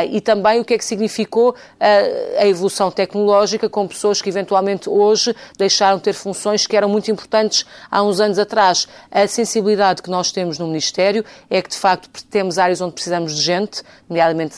[0.09, 5.35] E também o que é que significou a evolução tecnológica com pessoas que eventualmente hoje
[5.57, 8.87] deixaram de ter funções que eram muito importantes há uns anos atrás.
[9.11, 13.35] A sensibilidade que nós temos no Ministério é que, de facto, temos áreas onde precisamos
[13.35, 14.55] de gente, nomeadamente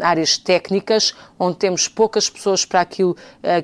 [0.00, 3.16] áreas técnicas, onde temos poucas pessoas para aquilo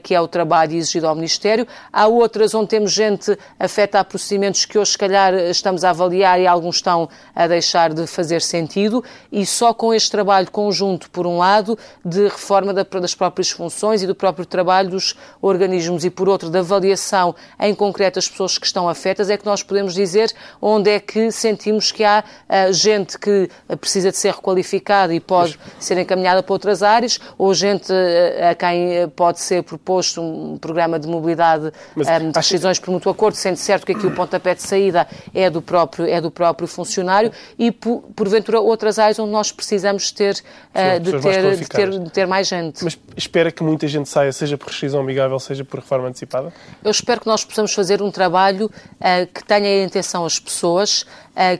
[0.03, 1.67] que é o trabalho exigido ao Ministério.
[1.93, 6.41] Há outras onde temos gente afeta a procedimentos que hoje, se calhar, estamos a avaliar
[6.41, 9.03] e alguns estão a deixar de fazer sentido.
[9.31, 14.07] E só com este trabalho conjunto, por um lado, de reforma das próprias funções e
[14.07, 18.67] do próprio trabalho dos organismos e, por outro, da avaliação em concreto das pessoas que
[18.67, 23.19] estão afetas, é que nós podemos dizer onde é que sentimos que há uh, gente
[23.19, 23.49] que
[23.81, 28.55] precisa de ser requalificada e pode ser encaminhada para outras áreas, ou gente uh, a
[28.55, 33.35] quem pode ser proposto um programa de mobilidade Mas, um, de decisões por mútuo acordo,
[33.35, 37.33] sendo certo que aqui o pontapé de saída é do próprio, é do próprio funcionário
[37.59, 40.35] e, por, porventura, outras áreas onde nós precisamos ter,
[40.75, 42.83] uh, de, ter, de, ter, de ter mais gente.
[42.85, 46.53] Mas espera que muita gente saia, seja por rescisão amigável, seja por reforma antecipada?
[46.83, 51.07] Eu espero que nós possamos fazer um trabalho uh, que tenha em atenção as pessoas,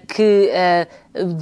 [0.07, 0.51] que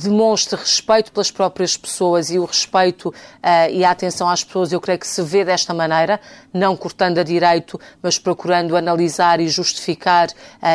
[0.03, 4.81] demonstre respeito pelas próprias pessoas e o respeito uh, e a atenção às pessoas, eu
[4.81, 6.19] creio que se vê desta maneira,
[6.53, 10.29] não cortando a direito, mas procurando analisar e justificar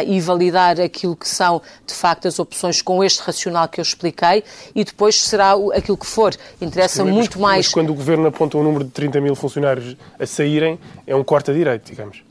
[0.05, 4.43] e validar aquilo que são, de facto, as opções com este racional que eu expliquei
[4.75, 6.35] e depois será aquilo que for.
[6.61, 7.65] Interessa Sim, muito mais.
[7.65, 11.23] Mas quando o Governo aponta um número de 30 mil funcionários a saírem, é um
[11.23, 12.23] corte a direito, digamos.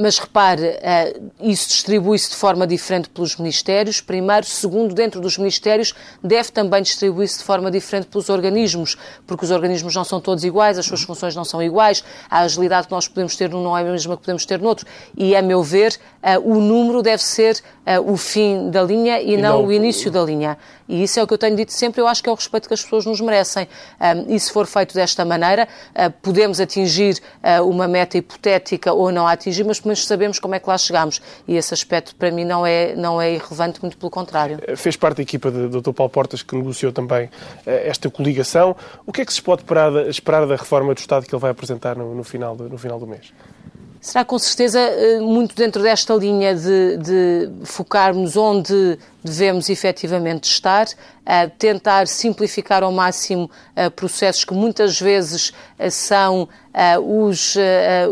[0.00, 4.46] Mas repare, eh, isso distribui-se de forma diferente pelos Ministérios, primeiro.
[4.46, 9.94] Segundo, dentro dos Ministérios, deve também distribuir-se de forma diferente pelos organismos, porque os organismos
[9.94, 13.36] não são todos iguais, as suas funções não são iguais, a agilidade que nós podemos
[13.36, 14.86] ter num não é a mesma que podemos ter noutro.
[15.16, 19.34] E, a meu ver, eh, o número deve ser eh, o fim da linha e,
[19.34, 20.58] e não, não, o início da linha.
[20.88, 22.68] E isso é o que eu tenho dito sempre, eu acho que é o respeito
[22.68, 23.66] que as pessoas nos merecem.
[24.28, 25.66] E se for feito desta maneira,
[26.22, 27.20] podemos atingir
[27.64, 31.20] uma meta hipotética ou não a atingir, mas mas sabemos como é que lá chegamos.
[31.46, 34.58] E esse aspecto, para mim, não é, não é irrelevante, muito pelo contrário.
[34.66, 35.92] Eh, fez parte da equipa do Dr.
[35.92, 37.30] Paulo Portas, que negociou também
[37.66, 38.76] eh, esta coligação.
[39.06, 39.62] O que é que se pode
[40.08, 42.98] esperar da reforma do Estado que ele vai apresentar no, no final, do, no final
[42.98, 43.32] do mês?
[44.00, 50.86] Será com certeza eh, muito dentro desta linha de, de focarmos onde devemos efetivamente estar,
[51.58, 53.50] tentar simplificar ao máximo
[53.96, 55.52] processos que muitas vezes
[55.90, 56.48] são
[57.00, 57.56] os,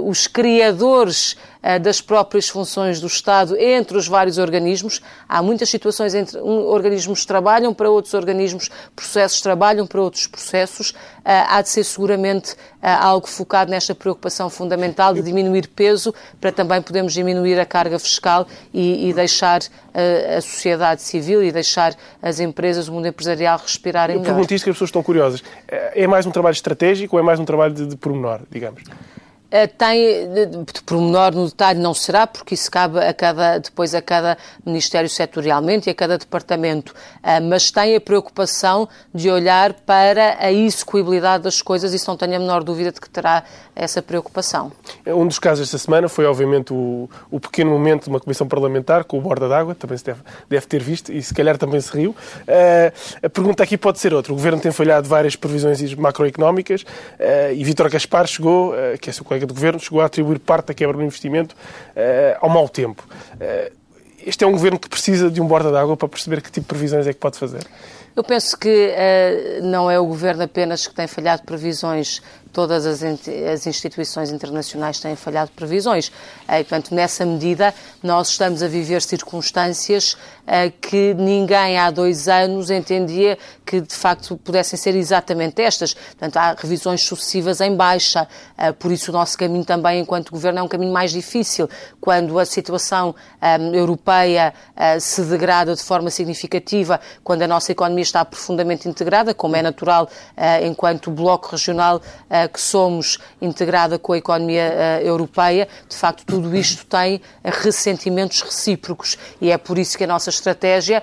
[0.05, 5.01] os criadores eh, das próprias funções do Estado entre os vários organismos.
[5.27, 10.93] Há muitas situações entre um, organismos trabalham para outros organismos, processos trabalham para outros processos.
[11.25, 16.53] Eh, há de ser seguramente eh, algo focado nesta preocupação fundamental de diminuir peso para
[16.53, 19.63] também podermos diminuir a carga fiscal e, e deixar
[20.37, 24.29] a sociedade civil e deixar as empresas, o mundo empresarial respirarem melhor.
[24.29, 25.41] Eu pergunto isto que as pessoas estão curiosas.
[25.69, 28.83] É mais um trabalho estratégico ou é mais um trabalho de, de pormenor, digamos?
[29.55, 30.29] Eh, tem,
[30.67, 34.37] de pormenor no detalhe não será, porque isso cabe a cada, depois a cada
[34.67, 40.53] Ministério setorialmente e a cada Departamento, eh, mas tem a preocupação de olhar para a
[40.53, 43.45] execuibilidade das coisas, isso não tenho a menor dúvida de que terá
[43.77, 44.73] essa preocupação.
[45.07, 49.05] Um dos casos esta semana foi, obviamente, o, o pequeno momento de uma comissão parlamentar
[49.05, 51.97] com o borda d'água, também se deve, deve, ter visto, e se calhar também se
[51.97, 52.11] riu.
[52.11, 54.33] Uh, a pergunta aqui pode ser outra.
[54.33, 59.13] O Governo tem falhado várias previsões macroeconómicas uh, e Vítor Gaspar chegou, uh, que é
[59.13, 62.69] seu colega do Governo chegou a atribuir parte da quebra do investimento uh, ao mau
[62.69, 63.07] tempo.
[63.35, 63.73] Uh,
[64.27, 66.69] este é um Governo que precisa de um borda d'água para perceber que tipo de
[66.69, 67.67] previsões é que pode fazer.
[68.17, 72.23] Eu penso que uh, não é o Governo apenas que tem falhado previsões
[72.55, 76.11] todas as, as instituições internacionais têm falhado previsões.
[76.49, 80.17] E, portanto, nessa medida, nós estamos a viver circunstâncias
[80.81, 85.95] que ninguém há dois anos entendia que, de facto, pudessem ser exatamente estas.
[85.95, 88.29] Portanto, há revisões sucessivas em baixa.
[88.79, 91.69] Por isso, o nosso caminho também, enquanto Governo, é um caminho mais difícil.
[92.01, 93.15] Quando a situação
[93.73, 94.55] europeia
[95.01, 100.09] se degrada de forma significativa, quando a nossa economia está profundamente integrada, como é natural
[100.63, 102.03] enquanto bloco regional
[102.49, 109.19] que somos integrada com a economia uh, europeia, de facto, tudo isto tem ressentimentos recíprocos.
[109.41, 111.03] E é por isso que a nossa estratégia,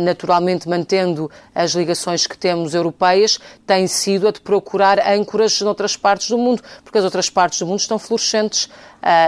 [0.00, 6.28] naturalmente mantendo as ligações que temos europeias, tem sido a de procurar âncoras noutras partes
[6.28, 8.68] do mundo, porque as outras partes do mundo estão florescentes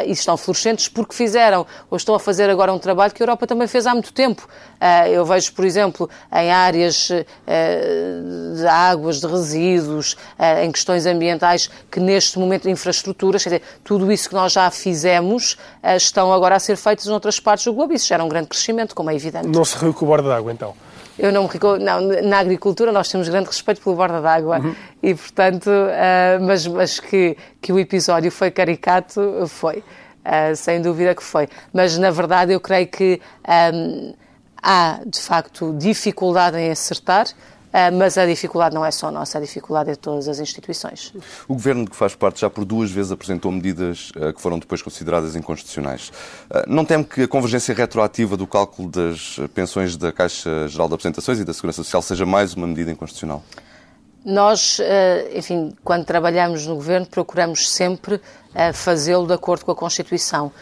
[0.06, 3.46] e estão florescentes porque fizeram ou estão a fazer agora um trabalho que a Europa
[3.46, 4.48] também fez há muito tempo.
[4.80, 10.16] Uh, eu vejo, por exemplo, em áreas uh, de águas, de resíduos,
[10.62, 15.56] em questões ambientais, que neste momento infraestruturas, quer dizer, tudo isso que nós já fizemos,
[15.96, 17.92] estão agora a ser feitas noutras partes do globo.
[17.92, 19.48] Isso gera um grande crescimento, como é evidente.
[19.48, 20.74] Não se o borda d'água, então?
[21.18, 21.48] Eu não,
[21.80, 24.74] não Na agricultura nós temos grande respeito pelo borda d'água uhum.
[25.02, 29.78] e, portanto, uh, mas, mas que, que o episódio foi caricato, foi.
[30.24, 31.48] Uh, sem dúvida que foi.
[31.72, 33.20] Mas, na verdade, eu creio que
[33.74, 34.14] um,
[34.62, 37.26] há, de facto, dificuldade em acertar.
[37.68, 41.12] Uh, mas a dificuldade não é só nossa, a dificuldade é de todas as instituições.
[41.46, 44.58] O Governo de que faz parte já por duas vezes apresentou medidas uh, que foram
[44.58, 46.08] depois consideradas inconstitucionais.
[46.50, 50.94] Uh, não teme que a convergência retroativa do cálculo das pensões da Caixa Geral de
[50.94, 53.42] Apresentações e da Segurança Social seja mais uma medida inconstitucional?
[54.24, 54.78] Nós,
[55.32, 58.20] enfim, quando trabalhamos no Governo, procuramos sempre
[58.74, 60.52] fazê-lo de acordo com a Constituição.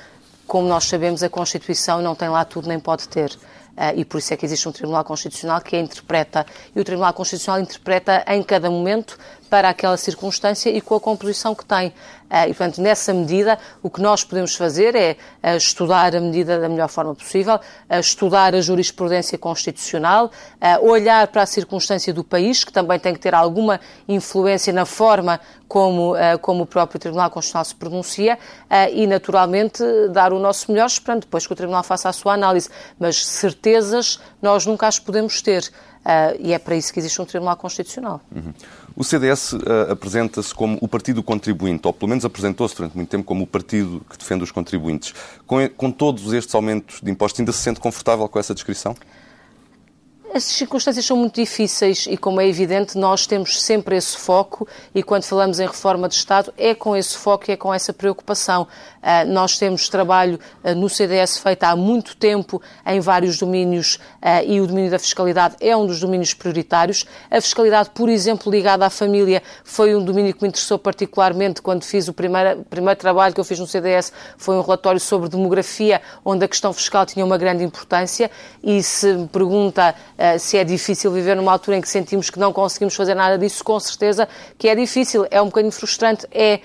[0.47, 3.37] Como nós sabemos, a Constituição não tem lá tudo nem pode ter.
[3.77, 6.47] Uh, e por isso é que existe um Tribunal Constitucional que a interpreta.
[6.75, 11.55] E o Tribunal Constitucional interpreta em cada momento para aquela circunstância e com a composição
[11.55, 11.93] que tem.
[12.29, 16.59] Ah, e, portanto, nessa medida, o que nós podemos fazer é ah, estudar a medida
[16.59, 20.31] da melhor forma possível, ah, estudar a jurisprudência constitucional,
[20.83, 25.41] olhar para a circunstância do país, que também tem que ter alguma influência na forma
[25.69, 28.39] como, como o próprio Tribunal Constitucional se pronuncia
[28.93, 32.69] e, naturalmente, dar o nosso melhor, esperando depois que o Tribunal faça a sua análise.
[32.99, 35.71] Mas certezas nós nunca as podemos ter.
[36.07, 38.21] Uh, e é para isso que existe um Tribunal Constitucional.
[38.33, 38.55] Uhum.
[38.95, 39.59] O CDS uh,
[39.91, 44.01] apresenta-se como o partido contribuinte, ou pelo menos apresentou-se durante muito tempo como o partido
[44.09, 45.13] que defende os contribuintes.
[45.45, 48.95] Com, com todos estes aumentos de impostos, ainda se sente confortável com essa descrição?
[50.33, 55.03] As circunstâncias são muito difíceis e, como é evidente, nós temos sempre esse foco e,
[55.03, 58.69] quando falamos em reforma de Estado, é com esse foco e é com essa preocupação.
[59.07, 64.45] Uh, nós temos trabalho uh, no CDS feito há muito tempo em vários domínios uh,
[64.45, 67.07] e o domínio da fiscalidade é um dos domínios prioritários.
[67.31, 71.85] A fiscalidade, por exemplo, ligada à família, foi um domínio que me interessou particularmente quando
[71.85, 76.03] fiz o primeiro, primeiro trabalho que eu fiz no CDS, foi um relatório sobre demografia,
[76.25, 78.29] onde a questão fiscal tinha uma grande importância
[78.61, 82.39] e se me pergunta eh, se é difícil viver numa altura em que sentimos que
[82.39, 85.27] não conseguimos fazer nada disso, com certeza que é difícil.
[85.31, 86.61] É um bocadinho frustrante, é,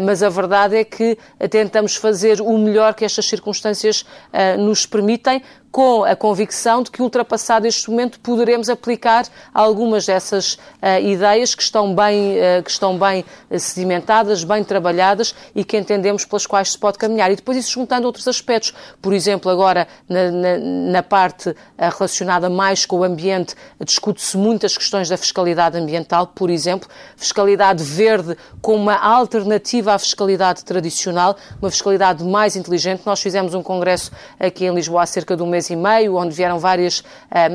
[0.00, 1.16] mas a verdade é que
[1.50, 5.42] tentamos fazer o melhor que estas circunstâncias uh, nos permitem,
[5.76, 11.62] com a convicção de que, ultrapassado este momento, poderemos aplicar algumas dessas uh, ideias que
[11.62, 13.26] estão, bem, uh, que estão bem
[13.58, 17.30] sedimentadas, bem trabalhadas e que entendemos pelas quais se pode caminhar.
[17.30, 18.72] E depois isso juntando outros aspectos.
[19.02, 20.58] Por exemplo, agora, na, na,
[20.92, 26.88] na parte relacionada mais com o ambiente, discute-se muitas questões da fiscalidade ambiental, por exemplo,
[27.18, 33.02] fiscalidade verde como uma alternativa à fiscalidade tradicional, uma fiscalidade mais inteligente.
[33.04, 34.10] Nós fizemos um congresso
[34.40, 37.04] aqui em Lisboa há cerca de um mês mês e meio, onde vieram várias uh,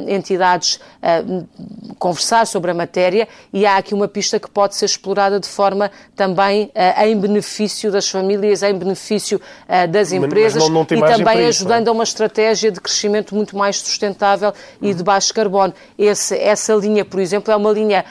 [0.07, 1.47] entidades uh,
[1.97, 5.91] conversar sobre a matéria e há aqui uma pista que pode ser explorada de forma
[6.15, 9.39] também uh, em benefício das famílias, em benefício
[9.89, 14.53] das empresas não, não e também ajudando a uma estratégia de crescimento muito mais sustentável
[14.81, 15.73] e de baixo carbono.
[15.97, 18.03] Esse, essa linha, por exemplo, é uma linha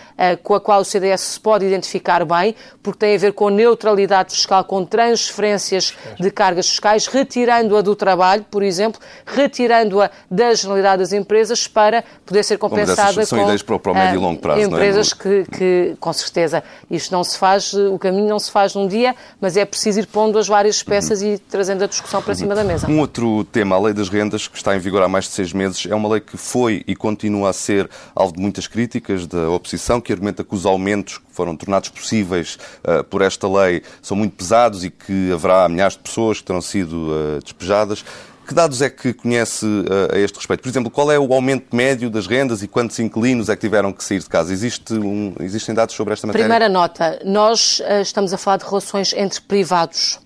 [0.42, 4.32] com a qual o CDS se pode identificar bem, porque tem a ver com neutralidade
[4.32, 11.02] fiscal, com transferências de cargas fiscais, retirando-a do trabalho, por exemplo, retirando retirando-a da generalidade
[11.02, 14.22] das empresas para poder ser compensada são com ideias para o, para o médio e
[14.22, 15.44] longo prazo, empresas não é?
[15.44, 19.14] que, que, com certeza, isto não se faz, o caminho não se faz num dia,
[19.40, 21.34] mas é preciso ir pondo as várias peças uhum.
[21.34, 22.38] e trazendo a discussão para uhum.
[22.38, 22.88] cima da mesa.
[22.88, 25.52] Um outro tema, a lei das rendas, que está em vigor há mais de seis
[25.52, 29.50] meses, é uma lei que foi e continua a ser alvo de muitas críticas da
[29.50, 34.16] oposição, que argumenta que os aumentos que foram tornados possíveis uh, por esta lei são
[34.16, 38.04] muito pesados e que haverá milhares de pessoas que terão sido uh, despejadas.
[38.50, 40.60] Que dados é que conhece uh, a este respeito?
[40.60, 43.92] Por exemplo, qual é o aumento médio das rendas e quantos inquilinos é que tiveram
[43.92, 44.52] que sair de casa?
[44.52, 46.46] Existe um, existem dados sobre esta matéria?
[46.46, 50.18] Primeira nota, nós uh, estamos a falar de relações entre privados.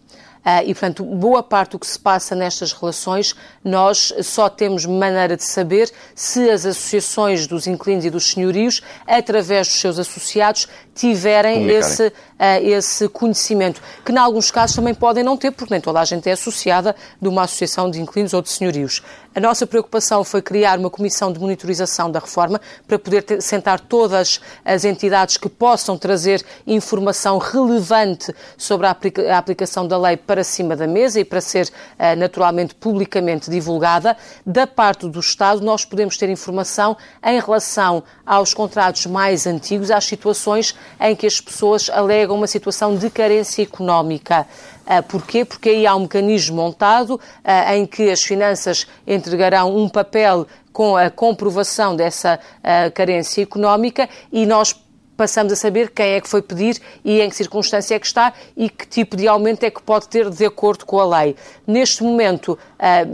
[0.44, 5.38] Uh, e, portanto, boa parte do que se passa nestas relações, nós só temos maneira
[5.38, 11.68] de saber se as associações dos inquilinos e dos senhorios, através dos seus associados, tiverem
[11.70, 12.12] esse, uh,
[12.62, 16.28] esse conhecimento, que em alguns casos também podem não ter, porque nem toda a gente
[16.28, 19.02] é associada de uma associação de inquilinos ou de senhorios.
[19.34, 23.80] A nossa preocupação foi criar uma comissão de monitorização da reforma para poder ter, sentar
[23.80, 30.16] todas as entidades que possam trazer informação relevante sobre a, aplica a aplicação da lei
[30.16, 34.16] para cima da mesa e para ser uh, naturalmente publicamente divulgada.
[34.44, 40.04] Da parte do Estado, nós podemos ter informação em relação aos contratos mais antigos, às
[40.04, 44.46] situações em que as pessoas alegam uma situação de carência económica.
[44.86, 45.44] Uh, porquê?
[45.44, 50.96] Porque aí há um mecanismo montado uh, em que as finanças entregarão um papel com
[50.96, 52.40] a comprovação dessa
[52.92, 54.72] carência económica e nós
[55.16, 58.32] passamos a saber quem é que foi pedir e em que circunstância é que está
[58.56, 61.36] e que tipo de aumento é que pode ter de acordo com a lei.
[61.66, 62.58] Neste momento,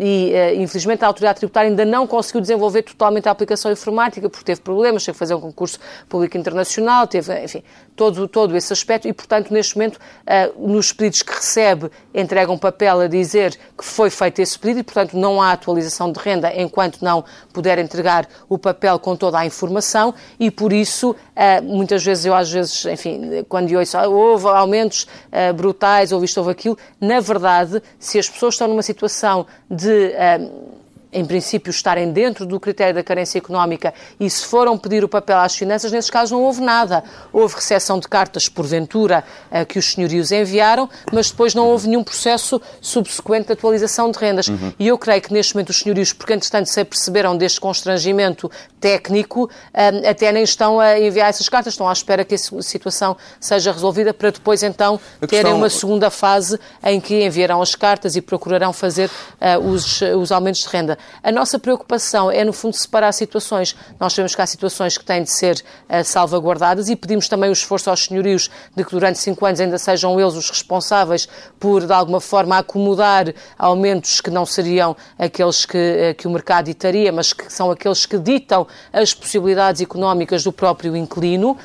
[0.01, 4.45] e uh, infelizmente a autoridade tributária ainda não conseguiu desenvolver totalmente a aplicação informática porque
[4.45, 5.79] teve problemas, teve que fazer um concurso
[6.09, 7.63] público internacional, teve, enfim,
[7.95, 12.59] todo, todo esse aspecto e, portanto, neste momento, uh, nos pedidos que recebe, entrega um
[12.59, 16.53] papel a dizer que foi feito esse pedido e, portanto, não há atualização de renda
[16.53, 21.15] enquanto não puder entregar o papel com toda a informação e, por isso,
[21.63, 25.07] muitas vezes eu às vezes, enfim, quando ouço, ah, houve aumentos
[25.55, 30.15] brutais, houve isto, houve aquilo, na verdade, se as pessoas estão numa situação de...
[30.17, 30.80] Uh,
[31.13, 35.39] em princípio, estarem dentro do critério da carência económica e se foram pedir o papel
[35.39, 37.03] às finanças, nesses casos não houve nada.
[37.33, 42.05] Houve recepção de cartas, porventura, eh, que os senhorios enviaram, mas depois não houve nenhum
[42.05, 44.49] processo subsequente de atualização de rendas.
[44.49, 44.73] Uhum.
[44.79, 48.51] E eu creio que neste momento os senhorios, porque entretanto se aperceberam deste constrangimento
[48.81, 53.17] técnico, eh, até nem estão a enviar essas cartas, estão à espera que a situação
[53.41, 58.21] seja resolvida para depois então terem uma segunda fase em que enviarão as cartas e
[58.21, 60.99] procurarão fazer uh, os, os aumentos de renda.
[61.23, 63.77] A nossa preocupação é, no fundo, separar situações.
[63.99, 67.53] Nós sabemos que há situações que têm de ser uh, salvaguardadas e pedimos também o
[67.53, 71.29] esforço aos senhorios de que durante cinco anos ainda sejam eles os responsáveis
[71.59, 76.67] por, de alguma forma, acomodar aumentos que não seriam aqueles que, uh, que o mercado
[76.67, 81.57] ditaria, mas que são aqueles que ditam as possibilidades económicas do próprio inquilino.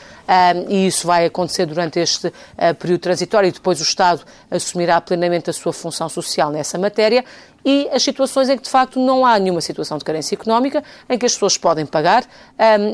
[0.67, 5.49] E isso vai acontecer durante este uh, período transitório e depois o Estado assumirá plenamente
[5.49, 7.23] a sua função social nessa matéria
[7.66, 11.18] e as situações em que, de facto, não há nenhuma situação de carência económica, em
[11.18, 12.24] que as pessoas podem pagar,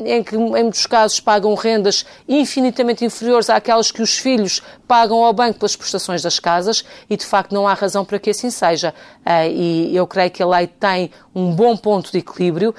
[0.06, 5.32] em que, em muitos casos, pagam rendas infinitamente inferiores àquelas que os filhos pagam ao
[5.32, 8.94] banco pelas prestações das casas e, de facto, não há razão para que assim seja.
[9.24, 12.74] Ah, e eu creio que a lei tem um bom ponto de equilíbrio.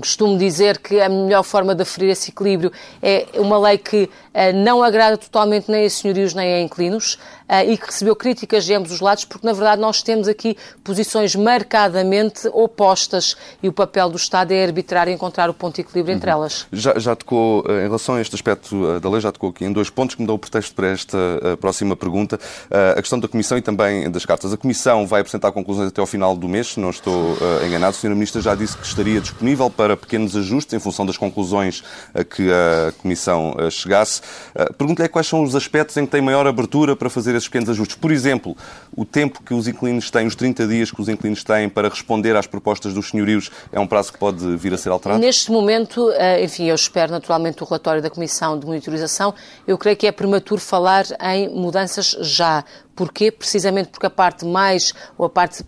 [0.00, 2.72] Costumo dizer que a melhor forma de aferir esse equilíbrio
[3.02, 7.14] é uma lei que uh, não agrada totalmente nem a senhorios nem a inquilinos
[7.48, 10.56] uh, e que recebeu críticas de ambos os lados, porque na verdade nós temos aqui
[10.84, 15.80] posições marcadamente opostas e o papel do Estado é arbitrar e encontrar o ponto de
[15.82, 16.38] equilíbrio entre uhum.
[16.38, 16.66] elas.
[16.72, 19.72] Já, já tocou, uh, em relação a este aspecto da lei, já tocou aqui em
[19.72, 21.18] dois pontos que me dão o pretexto para esta
[21.60, 22.38] próxima pergunta.
[22.70, 24.52] a questão da Comissão e também das cartas.
[24.52, 27.88] A Comissão vai apresentar conclusões até ao final do mês, se não estou enganado.
[27.88, 28.14] A Sra.
[28.14, 31.82] Ministra já disse que estaria disponível para para pequenos ajustes em função das conclusões
[32.12, 34.20] a que a Comissão eh, chegasse.
[34.54, 37.70] Eh, pergunto-lhe quais são os aspectos em que tem maior abertura para fazer esses pequenos
[37.70, 37.96] ajustes.
[37.96, 38.54] Por exemplo,
[38.94, 42.36] o tempo que os inquilinos têm, os 30 dias que os inquilinos têm para responder
[42.36, 45.18] às propostas dos senhorios, é um prazo que pode vir a ser alterado?
[45.20, 49.34] Neste momento, eh, enfim, eu espero naturalmente o relatório da Comissão de Monitorização.
[49.66, 52.62] Eu creio que é prematuro falar em mudanças já.
[52.94, 53.30] Porquê?
[53.30, 55.64] Precisamente porque a parte mais, ou a parte,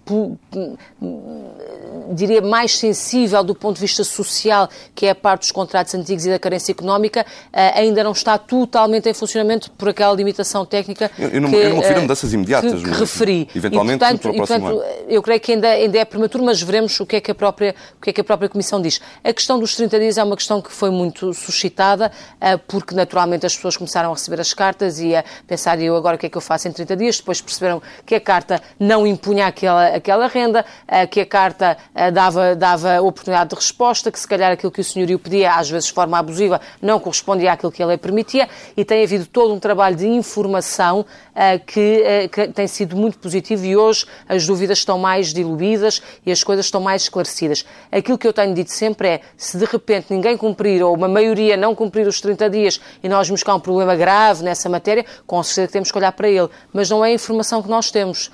[2.10, 6.26] diria, mais sensível do ponto de vista social, que é a parte dos contratos antigos
[6.26, 11.10] e da carência económica, eh, ainda não está totalmente em funcionamento por aquela limitação técnica
[11.18, 13.48] eu, eu não, que, eu não me refiro a mudanças imediatas, que, que referi.
[13.54, 17.06] Eventualmente, e, portanto, e, portanto, eu creio que ainda, ainda é prematuro, mas veremos o
[17.06, 19.00] que, é que a própria, o que é que a própria Comissão diz.
[19.22, 23.46] A questão dos 30 dias é uma questão que foi muito suscitada, eh, porque naturalmente
[23.46, 26.26] as pessoas começaram a receber as cartas e a pensar, e eu agora o que
[26.26, 27.20] é que eu faço em 30 dias?
[27.20, 31.99] depois perceberam que a carta não impunha aquela, aquela renda, eh, que a carta eh,
[32.12, 35.88] dava, dava oportunidade de resposta, que se calhar aquilo que o senhorio pedia, às vezes
[35.88, 39.58] de forma abusiva, não correspondia àquilo que a lei permitia, e tem havido todo um
[39.58, 44.98] trabalho de informação eh, que, que tem sido muito positivo e hoje as dúvidas estão
[44.98, 47.64] mais diluídas e as coisas estão mais esclarecidas.
[47.90, 51.56] Aquilo que eu tenho dito sempre é, se de repente ninguém cumprir, ou uma maioria
[51.56, 55.66] não cumprir os 30 dias e nós há um problema grave nessa matéria, com certeza
[55.66, 56.48] que temos que olhar para ele.
[56.72, 58.30] Mas não é a informação que nós temos.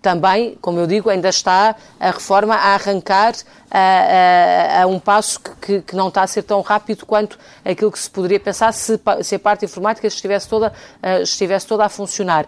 [0.00, 3.34] Também, como eu digo, ainda está a reforma a arrancar
[3.70, 7.92] a, a, a um passo que, que, não está a ser tão rápido quanto aquilo
[7.92, 10.72] que se poderia pensar se, se a parte informática estivesse toda,
[11.02, 12.46] uh, estivesse toda a funcionar.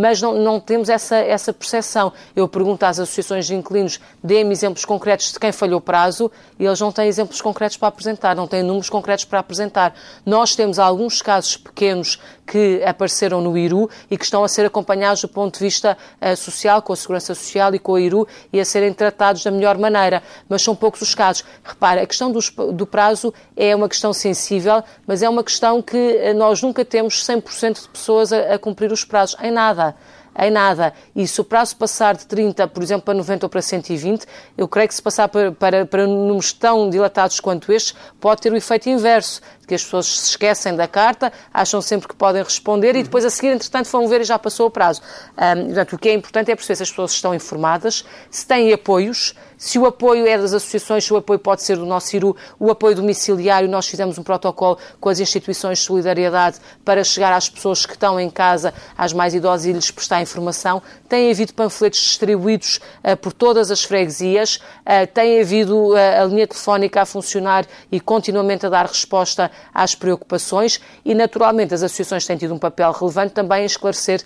[0.00, 2.12] mas não, não, temos essa, essa percepção.
[2.34, 6.66] Eu pergunto às associações de inquilinos, dê-me exemplos concretos de quem falhou o prazo e
[6.66, 9.94] eles não têm exemplos concretos para apresentar, não têm números concretos para apresentar.
[10.26, 15.22] Nós temos alguns casos pequenos que apareceram no IRU e que estão a ser acompanhados
[15.22, 18.58] do ponto de vista uh, social, com a Segurança Social e com a IRU e
[18.58, 21.44] a serem tratados da melhor maneira, mas são poucos os casos.
[21.62, 25.96] Repara, a questão dos, do prazo é uma questão sensível, mas é uma questão que
[25.96, 29.94] eh, nós nunca temos 100% de pessoas a, a cumprir os prazos, em nada.
[30.38, 30.94] em nada.
[31.14, 34.24] E se o prazo passar de 30, por exemplo, para 90 ou para 120,
[34.56, 38.52] eu creio que se passar para, para, para números tão dilatados quanto estes, pode ter
[38.52, 39.40] o efeito inverso,
[39.70, 43.30] que as pessoas se esquecem da carta, acham sempre que podem responder e depois a
[43.30, 45.00] seguir, entretanto, vão ver e já passou o prazo.
[45.38, 48.72] Um, portanto, o que é importante é perceber se as pessoas estão informadas, se têm
[48.72, 52.34] apoios, se o apoio é das associações, se o apoio pode ser do nosso CIRU,
[52.58, 57.46] o apoio domiciliário, nós fizemos um protocolo com as instituições de solidariedade para chegar às
[57.46, 60.82] pessoas que estão em casa, às mais idosas e lhes prestar informação.
[61.06, 66.46] Tem havido panfletos distribuídos uh, por todas as freguesias, uh, tem havido uh, a linha
[66.46, 72.36] telefónica a funcionar e continuamente a dar resposta às preocupações e, naturalmente, as associações têm
[72.36, 74.22] tido um papel relevante também em esclarecer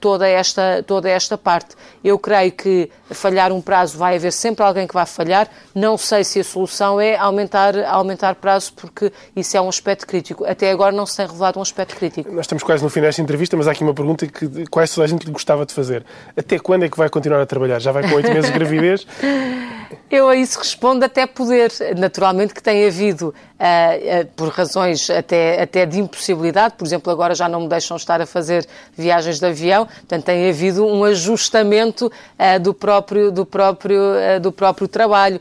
[0.00, 1.74] toda, esta, toda esta parte.
[2.02, 5.48] Eu creio que falhar um prazo vai haver sempre alguém que vai falhar.
[5.74, 10.44] Não sei se a solução é aumentar, aumentar prazo, porque isso é um aspecto crítico.
[10.44, 12.32] Até agora não se tem revelado um aspecto crítico.
[12.32, 15.04] Nós estamos quase no fim desta entrevista, mas há aqui uma pergunta que quase toda
[15.04, 16.04] a gente gostava de fazer.
[16.36, 17.78] Até quando é que vai continuar a trabalhar?
[17.78, 19.06] Já vai com oito meses de gravidez?
[20.10, 21.72] Eu a isso respondo até poder.
[21.96, 27.34] Naturalmente que tem havido, uh, uh, por razões até, até de impossibilidade, por exemplo, agora
[27.34, 28.66] já não me deixam estar a fazer
[28.96, 34.00] viagens de avião, portanto tem havido um ajustamento uh, do, próprio, do, próprio,
[34.40, 35.40] do próprio trabalho.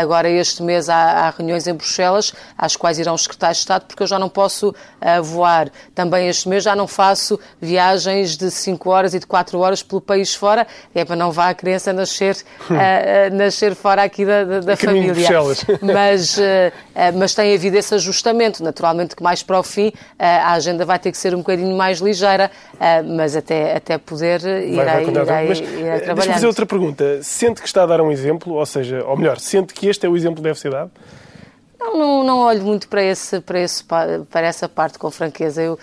[0.00, 3.84] agora este mês há, há, reuniões em Bruxelas, às quais irão os secretários de Estado,
[3.86, 4.74] porque eu já não posso
[5.22, 5.70] voar.
[5.94, 10.00] Também este mês já não faço viagens de 5 horas e de 4 horas pelo
[10.00, 12.36] país fora, é para não vá a criança nascer,
[13.32, 15.12] nascer fora aqui da, da, da família.
[15.80, 16.42] Mas, uh,
[17.14, 18.62] mas tem havido esse ajustamento.
[18.62, 21.76] Naturalmente que mais para o fim uh, a agenda vai ter que ser um bocadinho
[21.76, 22.50] mais ligeira,
[23.16, 27.22] mas até, até poder ir, vai, vai irei, mas, irei fazer outra pergunta.
[27.22, 30.08] Sente que está a dar um exemplo, ou seja, ou melhor, sente que este é
[30.08, 30.90] o exemplo que deve ser dado?
[31.82, 35.60] Não, não, não, olho muito para, esse, para, esse, para essa parte, com franqueza.
[35.60, 35.78] Eu,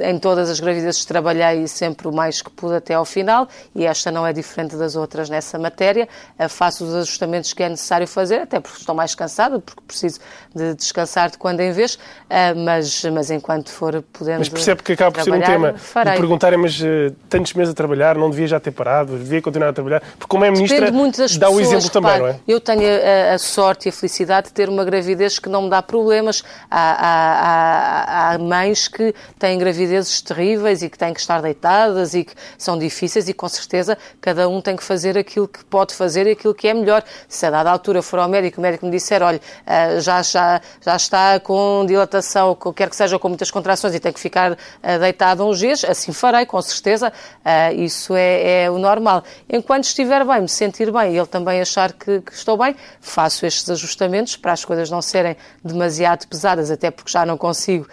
[0.00, 4.10] em todas as gravidezes, trabalhei sempre o mais que pude até ao final e esta
[4.10, 6.08] não é diferente das outras nessa matéria.
[6.38, 10.20] Eh, faço os ajustamentos que é necessário fazer, até porque estou mais cansada, porque preciso
[10.54, 11.98] de descansar de quando em vez,
[12.30, 14.38] eh, mas, mas enquanto for podendo.
[14.38, 15.74] Mas percebe que acaba por ser um tema.
[15.76, 16.14] Farei.
[16.14, 19.68] Me perguntarem, mas uh, tantos meses a trabalhar, não devia já ter parado, devia continuar
[19.68, 20.02] a trabalhar?
[20.18, 20.90] Porque, como é ministra,
[21.38, 22.40] dá o exemplo também, não é?
[22.48, 25.70] Eu tenho a, a sorte e a felicidade de ter uma gravidez que não me
[25.70, 26.42] dá problemas.
[26.70, 32.22] Há, há, há, mães que têm gravidezes terríveis e que têm que estar deitadas e
[32.22, 36.26] que são difíceis e com certeza cada um tem que fazer aquilo que pode fazer
[36.28, 37.02] e aquilo que é melhor.
[37.28, 40.60] Se a dada altura for ao médico, o médico me disser, olha, eh, já, já,
[40.80, 44.98] já está com dilatação, quer que seja com muitas contrações e tem que ficar eh,
[44.98, 47.12] deitado uns dias, assim farei, com certeza.
[47.44, 49.24] Eh, isso é, é o normal.
[49.48, 53.44] Enquanto estiver bem, me sentir bem e ele também achar que, que estou bem, faço
[53.44, 57.88] estes ajustamentos para as coisas não serem demasiado pesadas, até porque já não consigo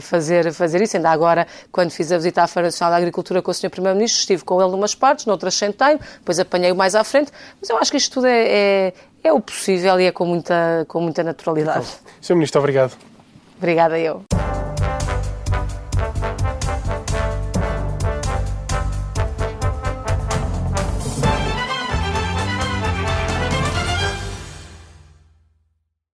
[0.00, 0.96] fazer, fazer isso.
[0.96, 3.70] Ainda agora, quando fiz a visita à Feira Nacional da Agricultura com o Sr.
[3.70, 7.78] Primeiro-Ministro, estive com ele numas partes, noutras sentei depois apanhei-o mais à frente, mas eu
[7.78, 11.22] acho que isto tudo é, é, é o possível e é com muita, com muita
[11.22, 11.86] naturalidade.
[12.20, 12.34] Sr.
[12.34, 12.96] Ministro, obrigado.
[13.56, 14.22] Obrigada eu.